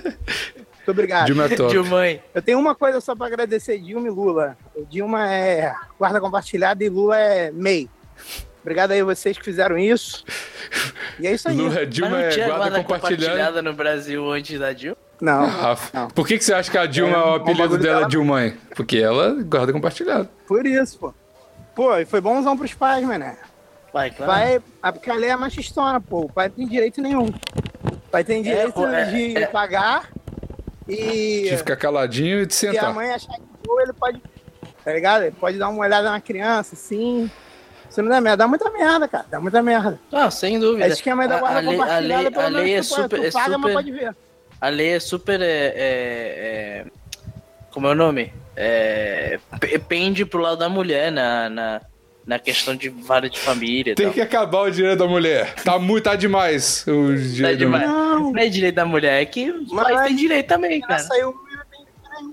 Muito 0.85 0.91
obrigado. 0.91 1.25
Dilma 1.25 1.45
é 1.45 1.49
top. 1.49 1.71
Dilma. 1.71 2.01
Eu 2.33 2.41
tenho 2.43 2.59
uma 2.59 2.75
coisa 2.75 3.01
só 3.01 3.15
pra 3.15 3.25
agradecer 3.27 3.79
Dilma 3.79 4.07
e 4.07 4.11
Lula. 4.11 4.55
O 4.75 4.85
Dilma 4.85 5.27
é 5.31 5.73
guarda 5.97 6.21
compartilhada 6.21 6.83
e 6.83 6.89
Lula 6.89 7.17
é 7.19 7.51
MEI. 7.51 7.89
Obrigado 8.61 8.91
aí 8.91 9.01
vocês 9.03 9.37
que 9.37 9.43
fizeram 9.43 9.77
isso. 9.77 10.23
E 11.19 11.25
é 11.27 11.33
isso 11.33 11.47
aí. 11.49 11.55
Lula, 11.55 11.85
Dilma 11.85 12.11
não 12.11 12.17
é 12.19 12.21
guarda 12.35 12.45
guarda 12.57 12.77
compartilhada. 12.83 13.15
compartilhada 13.25 13.61
no 13.61 13.73
Brasil 13.73 14.31
antes 14.31 14.59
da 14.59 14.73
Dilma? 14.73 14.97
Não, 15.21 15.45
Rafa, 15.47 15.97
Não. 15.97 16.07
por 16.09 16.27
que, 16.27 16.37
que 16.37 16.43
você 16.43 16.53
acha 16.53 16.69
que 16.69 16.77
a 16.77 16.85
Dilma, 16.85 17.15
É, 17.17 17.21
o 17.23 17.29
um 17.31 17.35
apelido 17.35 17.77
dela 17.77 18.05
é. 18.05 18.07
Dilma? 18.07 18.43
hein? 18.45 18.57
Porque 18.75 18.97
ela 18.97 19.33
guarda 19.43 19.71
compartilhado. 19.73 20.29
por 20.47 20.65
isso, 20.65 20.99
pô. 20.99 21.13
Pô, 21.73 21.97
e 21.97 22.05
foi 22.05 22.21
bonzão 22.21 22.57
pros 22.57 22.73
pais, 22.73 23.03
mané. 23.05 23.37
Vai, 23.93 24.11
claro. 24.11 24.31
Pai, 24.31 24.61
ah, 24.83 24.91
porque 24.91 25.09
a 25.09 25.15
lei 25.15 25.29
é 25.29 25.35
machistona, 25.35 25.99
pô. 26.01 26.21
O 26.21 26.31
pai 26.31 26.49
não 26.49 26.55
tem 26.55 26.67
direito 26.67 27.01
nenhum. 27.01 27.27
O 27.27 28.09
pai 28.11 28.23
tem 28.23 28.41
direito 28.43 28.73
pô, 28.73 28.85
é- 28.87 29.05
de 29.05 29.37
é- 29.37 29.47
pagar 29.47 30.09
e 30.87 31.47
De 31.49 31.57
ficar 31.57 31.75
caladinho 31.75 32.41
e 32.41 32.45
de 32.45 32.53
se 32.55 32.67
a 32.67 32.71
sentar. 32.73 32.93
mãe 32.93 33.09
achar 33.11 33.33
que 33.35 33.41
for, 33.65 33.81
ele 33.81 33.93
pode. 33.93 34.21
Tá 34.83 34.93
ligado? 34.93 35.23
Ele 35.23 35.35
pode 35.39 35.57
dar 35.57 35.69
uma 35.69 35.79
olhada 35.81 36.11
na 36.11 36.21
criança, 36.21 36.75
assim. 36.75 37.29
Se 37.89 38.01
não 38.01 38.09
der 38.09 38.21
merda, 38.21 38.37
dá 38.37 38.47
muita 38.47 38.69
merda, 38.69 39.07
cara. 39.07 39.25
Dá 39.29 39.39
muita 39.39 39.61
merda. 39.63 39.99
Não, 40.11 40.29
sem 40.29 40.59
dúvida. 40.59 40.85
É 40.85 40.89
esquema 40.89 41.27
da 41.27 41.37
A- 41.37 41.39
guarda 41.39 41.57
a 41.57 41.61
lei- 41.61 41.69
a 41.75 41.77
compartilhada, 41.79 42.21
lei- 42.23 42.31
pelo 42.31 42.45
a 42.45 42.49
lei 42.49 42.73
é 42.75 42.83
super- 42.83 43.19
tu 43.19 43.25
é 43.25 43.31
paga, 43.31 43.57
mas 43.57 43.71
super- 43.71 43.73
pode 43.73 43.91
ver. 43.91 44.15
A 44.61 44.69
lei 44.69 44.89
é 44.93 44.99
super. 44.99 45.41
É, 45.41 45.45
é- 45.45 45.73
é- 45.77 46.85
como 47.71 47.87
é 47.87 47.91
o 47.91 47.95
nome? 47.95 48.33
É, 48.55 49.39
pe- 49.59 49.79
pende 49.79 50.25
pro 50.25 50.39
lado 50.41 50.57
da 50.57 50.69
mulher 50.69 51.11
na, 51.11 51.49
na, 51.49 51.81
na 52.25 52.39
questão 52.39 52.75
de 52.75 52.89
vara 52.89 53.29
de 53.29 53.39
família. 53.39 53.93
Tem 53.95 54.05
tal. 54.07 54.13
que 54.13 54.21
acabar 54.21 54.61
o 54.61 54.71
direito 54.71 54.97
da 54.99 55.07
mulher. 55.07 55.53
Tá 55.63 55.77
muito, 55.77 56.03
tá 56.05 56.15
demais 56.15 56.83
o 56.87 57.09
Tá 57.09 57.15
direito 57.15 57.59
da 57.59 57.65
mulher. 57.67 57.85
demais. 57.85 57.87
Não. 57.89 58.31
Não 58.31 58.39
é 58.39 58.47
direito 58.49 58.75
da 58.75 58.85
mulher, 58.85 59.21
é 59.21 59.25
que 59.25 59.51
os 59.51 59.71
Mas- 59.71 59.87
pais 59.87 60.07
têm 60.07 60.15
direito 60.15 60.47
também, 60.47 60.81
cara. 60.81 60.99
saiu. 60.99 61.35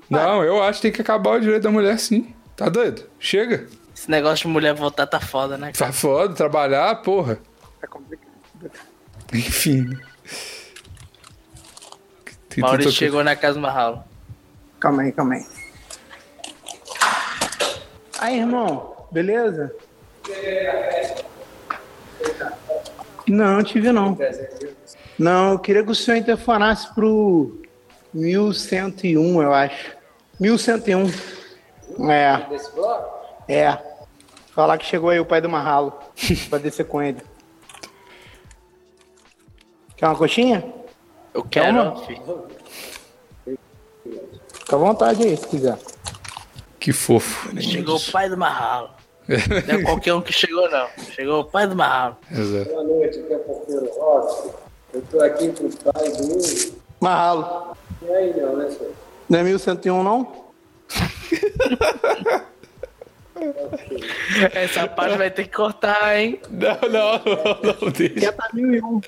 Não, 0.09 0.43
eu 0.45 0.63
acho 0.63 0.79
que 0.79 0.83
tem 0.83 0.93
que 0.93 1.01
acabar 1.03 1.37
o 1.37 1.41
direito 1.41 1.63
da 1.65 1.71
mulher, 1.71 1.99
sim. 1.99 2.35
Tá 2.57 2.69
doido? 2.69 3.03
Chega. 3.19 3.67
Esse 3.95 4.11
negócio 4.11 4.47
de 4.47 4.53
mulher 4.53 4.75
votar 4.75 5.07
tá 5.07 5.19
foda, 5.21 5.57
né? 5.59 5.73
cara? 5.73 5.87
Tá 5.87 5.93
foda, 5.93 6.35
trabalhar, 6.35 6.95
porra. 7.03 7.39
Tá 7.81 7.87
complicado. 7.87 8.31
Enfim. 9.33 9.91
Tem 12.49 12.61
Maurício 12.63 12.91
tanta 12.91 12.97
chegou 12.99 13.25
na 13.25 13.35
casa 13.35 13.55
do 13.55 13.61
Marralo. 13.61 14.03
Calma 14.79 15.03
aí, 15.03 15.13
calma 15.13 15.35
aí. 15.35 15.47
Aí, 18.19 18.39
irmão, 18.39 19.07
beleza? 19.11 19.75
Não, 23.27 23.63
tive 23.63 23.93
não. 23.93 24.19
Não, 25.19 25.53
eu 25.53 25.59
queria 25.59 25.85
que 25.85 25.91
o 25.91 25.95
senhor 25.95 26.17
interfonasse 26.17 26.93
pro 26.95 27.63
1101, 28.13 29.43
eu 29.43 29.55
acho. 29.55 29.97
1101. 30.41 31.11
É. 32.11 32.47
É. 33.49 33.79
Falar 34.55 34.79
que 34.79 34.85
chegou 34.85 35.11
aí 35.11 35.21
o 35.21 35.25
pai 35.25 35.41
do 35.41 35.49
Marralo. 35.49 35.93
pra 36.51 36.59
descer 36.59 36.87
com 36.87 37.03
ele. 37.03 37.23
Quer 39.97 40.07
uma 40.07 40.17
coxinha? 40.17 40.65
Eu 41.33 41.45
quero. 41.45 41.97
Filho. 42.01 42.49
Fica 44.53 44.77
à 44.77 44.79
vontade 44.79 45.23
aí, 45.23 45.37
se 45.37 45.47
quiser. 45.47 45.79
Que 46.79 46.93
fofo. 46.93 47.49
Chegou 47.61 47.97
o 47.97 48.11
pai 48.11 48.29
do 48.29 48.37
Marralo. 48.37 48.91
Não 49.67 49.75
é 49.75 49.83
qualquer 49.83 50.15
um 50.15 50.21
que 50.21 50.33
chegou, 50.33 50.71
não. 50.71 50.87
Chegou 51.15 51.41
o 51.41 51.45
pai 51.45 51.67
do 51.67 51.75
Marralo. 51.75 52.17
Boa 52.31 52.85
noite, 52.85 53.19
aqui 53.21 53.33
é 53.33 53.37
o 53.37 53.41
porteiro 53.41 53.91
Rossi. 53.99 54.51
Eu 54.93 55.03
tô 55.11 55.21
aqui 55.21 55.49
pro 55.51 55.69
pai 55.93 56.11
do. 56.11 56.75
Marralo. 57.01 57.77
E 58.03 58.11
aí, 58.11 58.41
não, 58.41 58.57
né, 58.57 58.69
senhor? 58.71 58.93
Não 59.29 59.39
é 59.39 59.43
1101, 59.43 60.03
não? 60.03 60.43
Essa 64.55 64.87
parte 64.87 65.17
vai 65.17 65.31
ter 65.31 65.45
que 65.45 65.57
cortar, 65.57 66.17
hein? 66.17 66.41
Não, 66.51 66.79
não, 66.83 67.13
não, 67.25 67.75
não 67.81 67.91
deixa. 67.91 68.21
Já 68.21 68.33
tá 68.33 68.51
1001. 68.53 69.01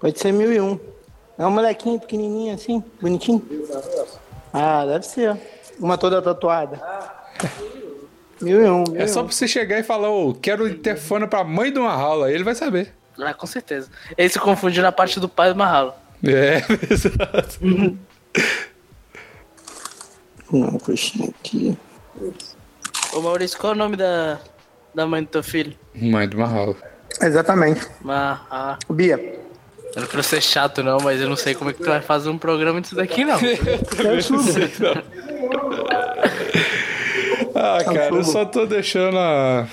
Pode 0.00 0.18
ser 0.18 0.32
1001. 0.32 0.80
É 1.38 1.46
um 1.46 1.50
molequinho 1.50 2.00
pequenininho 2.00 2.54
assim, 2.54 2.82
bonitinho. 3.00 3.42
Ah, 4.52 4.84
deve 4.86 5.06
ser. 5.06 5.36
Uma 5.78 5.96
toda 5.98 6.20
tatuada. 6.22 6.80
1001, 8.42 8.84
1001. 8.90 8.96
É 8.96 9.06
só 9.06 9.22
pra 9.22 9.32
você 9.32 9.48
chegar 9.48 9.78
e 9.78 9.82
falar, 9.82 10.10
ô, 10.10 10.34
quero 10.34 10.68
interfone 10.68 11.26
pra 11.26 11.44
mãe 11.44 11.72
do 11.72 11.82
Marralo, 11.82 12.24
aí 12.24 12.34
ele 12.34 12.44
vai 12.44 12.54
saber. 12.54 12.92
Ah, 13.18 13.34
com 13.34 13.46
certeza. 13.46 13.90
Ele 14.16 14.28
se 14.28 14.38
confundiu 14.38 14.82
na 14.82 14.92
parte 14.92 15.20
do 15.20 15.28
pai 15.28 15.52
do 15.52 15.56
Marralo. 15.58 15.94
É, 16.24 16.62
exato. 16.90 17.98
Uma 20.50 20.78
coxinha 20.78 21.28
aqui. 21.28 21.76
Ô 23.12 23.20
Maurício, 23.20 23.58
qual 23.58 23.72
é 23.72 23.76
o 23.76 23.78
nome 23.78 23.96
da, 23.96 24.38
da 24.94 25.06
mãe 25.06 25.22
do 25.22 25.28
teu 25.28 25.42
filho? 25.42 25.74
Mãe 25.94 26.28
do 26.28 26.38
Marralo. 26.38 26.76
Exatamente. 27.20 27.86
Ah, 28.08 28.40
ah. 28.50 28.78
Bia, 28.90 29.18
Eu 29.94 30.00
não 30.02 30.08
quero 30.08 30.22
ser 30.22 30.40
chato, 30.40 30.82
não, 30.82 30.98
mas 30.98 31.20
eu 31.20 31.28
não 31.28 31.36
sei 31.36 31.54
como 31.54 31.70
é 31.70 31.72
que 31.72 31.80
tu 31.80 31.88
vai 31.88 32.00
fazer 32.00 32.30
um 32.30 32.38
programa 32.38 32.80
disso 32.80 32.94
daqui, 32.94 33.24
não. 33.24 33.38
eu 33.42 34.22
subo. 34.22 34.42
Ah, 37.64 37.78
cara, 37.84 38.08
eu 38.14 38.24
só 38.24 38.44
tô 38.44 38.66
deixando 38.66 39.16
a... 39.18 39.68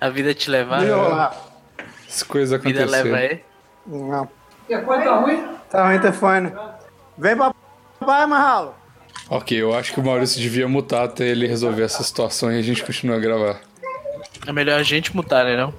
A 0.00 0.08
vida 0.08 0.32
te 0.32 0.48
levar. 0.48 0.86
Rolar. 0.86 1.36
as 2.08 2.22
coisas 2.22 2.52
A 2.58 2.62
vida 2.62 2.84
leva 2.86 3.16
aí. 3.16 3.40
Não. 3.84 4.28
E 4.68 4.74
a 4.74 4.82
conta 4.82 5.02
tá 5.04 5.16
ruim? 5.16 5.44
Tá 5.68 5.88
ruim 5.88 5.98
telefone. 5.98 6.52
Vem 7.18 7.36
pra 7.36 7.52
papai, 7.98 8.26
Marralo. 8.26 8.74
Ok, 9.28 9.60
eu 9.60 9.74
acho 9.74 9.92
que 9.92 9.98
o 9.98 10.04
Maurício 10.04 10.40
devia 10.40 10.68
mutar 10.68 11.04
até 11.04 11.26
ele 11.26 11.48
resolver 11.48 11.82
essa 11.82 12.04
situação 12.04 12.52
e 12.52 12.58
a 12.58 12.62
gente 12.62 12.84
continua 12.84 13.16
a 13.16 13.18
gravar. 13.18 13.60
É 14.46 14.52
melhor 14.52 14.78
a 14.78 14.82
gente 14.84 15.14
mutar, 15.16 15.44
né, 15.44 15.56
não? 15.56 15.74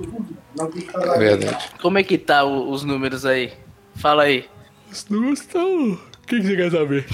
É 1.13 1.17
verdade. 1.19 1.69
Como 1.81 1.97
é 1.97 2.03
que 2.03 2.17
tá 2.17 2.43
o- 2.43 2.69
os 2.69 2.83
números 2.83 3.25
aí? 3.25 3.53
Fala 3.95 4.23
aí. 4.23 4.45
Os 4.91 5.07
números 5.07 5.39
estão... 5.39 5.91
O 5.93 6.27
que 6.27 6.41
que 6.41 6.47
você 6.47 6.55
quer 6.57 6.71
saber? 6.71 7.05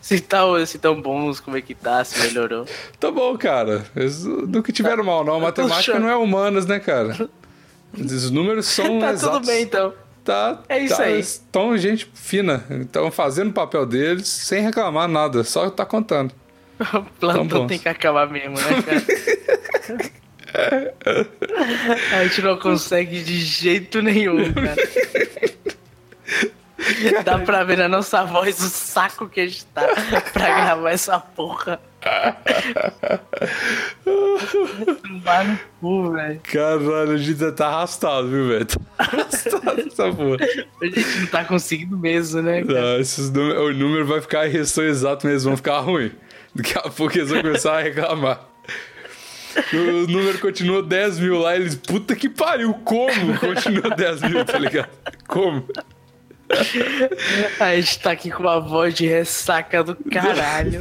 Se 0.00 0.20
tá, 0.20 0.42
se 0.66 0.78
tão 0.78 1.00
bons, 1.00 1.40
como 1.40 1.56
é 1.56 1.62
que 1.62 1.74
tá, 1.74 2.04
se 2.04 2.20
melhorou. 2.20 2.66
Tá 3.00 3.10
bom, 3.10 3.36
cara. 3.38 3.84
Eles 3.96 4.24
nunca 4.24 4.72
tiveram 4.72 5.02
mal, 5.04 5.24
não. 5.24 5.40
Matemática 5.40 5.92
achando. 5.92 6.02
não 6.02 6.10
é 6.10 6.16
humanas, 6.16 6.66
né, 6.66 6.78
cara? 6.78 7.28
Os 7.98 8.30
números 8.30 8.66
são 8.66 8.98
Tá 9.00 9.12
exatos. 9.12 9.36
tudo 9.38 9.46
bem, 9.46 9.62
então. 9.62 9.94
Tá, 10.24 10.62
É 10.68 10.78
isso 10.78 10.96
tá, 10.96 11.02
aí. 11.04 11.20
Estão 11.20 11.76
gente 11.76 12.10
fina. 12.14 12.64
Estão 12.80 13.10
fazendo 13.10 13.50
o 13.50 13.52
papel 13.52 13.84
deles 13.86 14.26
sem 14.28 14.62
reclamar 14.62 15.06
nada. 15.08 15.44
Só 15.44 15.68
tá 15.70 15.84
contando. 15.84 16.32
O 16.94 17.02
plantão 17.20 17.66
tem 17.68 17.78
que 17.78 17.88
acabar 17.88 18.28
mesmo, 18.28 18.56
né, 18.56 18.82
cara? 18.82 20.10
A 22.18 22.22
gente 22.24 22.42
não 22.42 22.58
consegue 22.58 23.22
de 23.22 23.38
jeito 23.40 24.00
nenhum, 24.02 24.52
cara. 24.52 24.76
Dá 27.24 27.38
pra 27.38 27.64
ver 27.64 27.78
na 27.78 27.88
nossa 27.88 28.24
voz 28.24 28.58
o 28.60 28.68
saco 28.68 29.28
que 29.28 29.40
a 29.40 29.46
gente 29.46 29.64
tá 29.66 29.82
pra 30.32 30.46
gravar 30.64 30.90
essa 30.90 31.18
porra. 31.18 31.80
Tomar 35.02 35.44
no 35.44 35.58
cu, 35.80 36.12
velho. 36.12 36.40
Caralho, 36.42 37.12
a 37.12 37.16
gente 37.16 37.52
tá 37.52 37.68
arrastado, 37.68 38.28
viu, 38.28 38.48
velho? 38.48 38.66
Tá 38.66 38.80
arrastado 38.98 39.80
essa 39.80 40.12
porra. 40.12 40.36
A 40.82 40.86
gente 40.86 41.18
não 41.20 41.26
tá 41.26 41.44
conseguindo 41.44 41.96
mesmo, 41.96 42.42
né, 42.42 42.62
cara? 42.62 42.80
Não, 42.80 43.00
esses 43.00 43.30
números, 43.30 43.62
o 43.62 43.72
número 43.72 44.06
vai 44.06 44.20
ficar 44.20 44.46
em 44.46 44.50
resto 44.50 44.82
exato 44.82 45.26
mesmo, 45.26 45.50
vão 45.50 45.56
ficar 45.56 45.80
ruim. 45.80 46.12
Daqui 46.54 46.78
a 46.78 46.82
pouco 46.82 47.16
eles 47.16 47.30
vão 47.30 47.40
começar 47.42 47.78
a 47.78 47.82
reclamar. 47.82 48.48
O 49.72 50.10
número 50.10 50.38
continua 50.38 50.82
10 50.82 51.20
mil 51.20 51.38
lá, 51.38 51.54
eles, 51.54 51.76
puta 51.76 52.16
que 52.16 52.28
pariu, 52.28 52.74
como 52.84 53.38
continua 53.38 53.90
10 53.90 54.22
mil, 54.22 54.44
tá 54.44 54.58
ligado? 54.58 54.88
Como? 55.28 55.64
A 57.60 57.74
gente 57.76 57.98
tá 58.00 58.10
aqui 58.12 58.30
com 58.30 58.42
uma 58.42 58.60
voz 58.60 58.94
de 58.94 59.06
ressaca 59.06 59.82
do 59.82 59.94
caralho. 60.10 60.80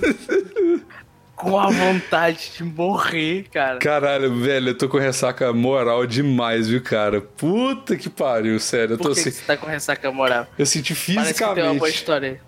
com 1.35 1.59
a 1.59 1.69
vontade 1.69 2.51
de 2.57 2.63
morrer, 2.63 3.47
cara. 3.51 3.79
Caralho, 3.79 4.33
velho, 4.39 4.69
eu 4.69 4.77
tô 4.77 4.87
com 4.87 4.97
ressaca 4.97 5.51
moral 5.51 6.05
demais, 6.05 6.69
viu, 6.69 6.81
cara? 6.81 7.19
Puta 7.21 7.95
que 7.97 8.09
pariu, 8.09 8.59
sério. 8.59 8.93
Eu, 8.93 8.97
tô 8.97 9.09
Por 9.09 9.13
que, 9.15 9.19
assim, 9.21 9.29
que 9.31 9.35
você 9.37 9.43
tá 9.45 9.57
com 9.57 9.65
ressaca 9.67 10.11
moral? 10.11 10.47
eu 10.57 10.65
senti 10.65 10.93
Parece 11.13 11.33
que 11.33 11.39
tem 11.39 11.63
uma 11.63 11.73
boa 11.73 11.87
fisicamente. 11.89 11.95
história. 11.95 12.41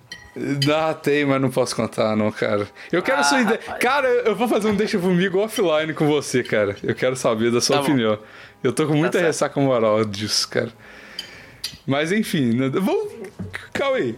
Ah, 0.73 0.93
tem, 0.93 1.25
mas 1.25 1.41
não 1.41 1.49
posso 1.49 1.73
contar, 1.75 2.13
não, 2.15 2.29
cara. 2.31 2.67
Eu 2.91 3.01
quero 3.01 3.19
Ah, 3.19 3.23
sua 3.23 3.41
ideia. 3.41 3.59
rapaz. 3.65 3.81
Cara, 3.81 4.07
eu 4.07 4.35
vou 4.35 4.47
fazer 4.49 4.67
um 4.67 4.75
Deixa 4.75 4.99
Comigo 4.99 5.39
offline 5.39 5.93
com 5.93 6.05
você, 6.07 6.43
cara. 6.43 6.75
Eu 6.83 6.93
quero 6.93 7.15
saber 7.15 7.51
da 7.51 7.61
sua 7.61 7.77
Tá 7.77 7.81
bom. 7.81 7.87
opinião. 7.89 8.19
Eu 8.61 8.73
tô 8.73 8.85
com 8.85 8.95
muita 8.95 9.13
certo. 9.17 9.27
ressaca 9.27 9.59
moral 9.61 10.03
disso, 10.03 10.47
cara. 10.49 10.69
Mas 11.85 12.11
enfim, 12.11 12.53
né, 12.53 12.69
vamos. 12.69 13.13
Calma 13.73 13.97
aí. 13.97 14.15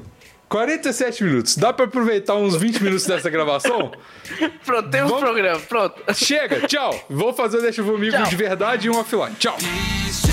47 0.49 1.23
minutos. 1.25 1.57
Dá 1.57 1.73
pra 1.73 1.85
aproveitar 1.85 2.35
uns 2.35 2.55
20 2.55 2.81
minutos 2.81 3.05
dessa 3.05 3.29
gravação? 3.29 3.91
Pronto, 4.65 4.89
temos 4.89 5.09
Vamos- 5.11 5.23
programa, 5.25 5.59
pronto. 5.59 6.01
Chega, 6.13 6.65
tchau. 6.67 7.05
Vou 7.09 7.33
fazer 7.33 7.57
o 7.57 7.61
Deixa 7.61 7.83
Comigo 7.83 8.15
Tchau. 8.15 8.25
de 8.27 8.35
verdade 8.35 8.87
e 8.87 8.89
um 8.89 8.97
offline. 8.97 9.35
Tchau. 9.37 9.57
My 9.61 10.26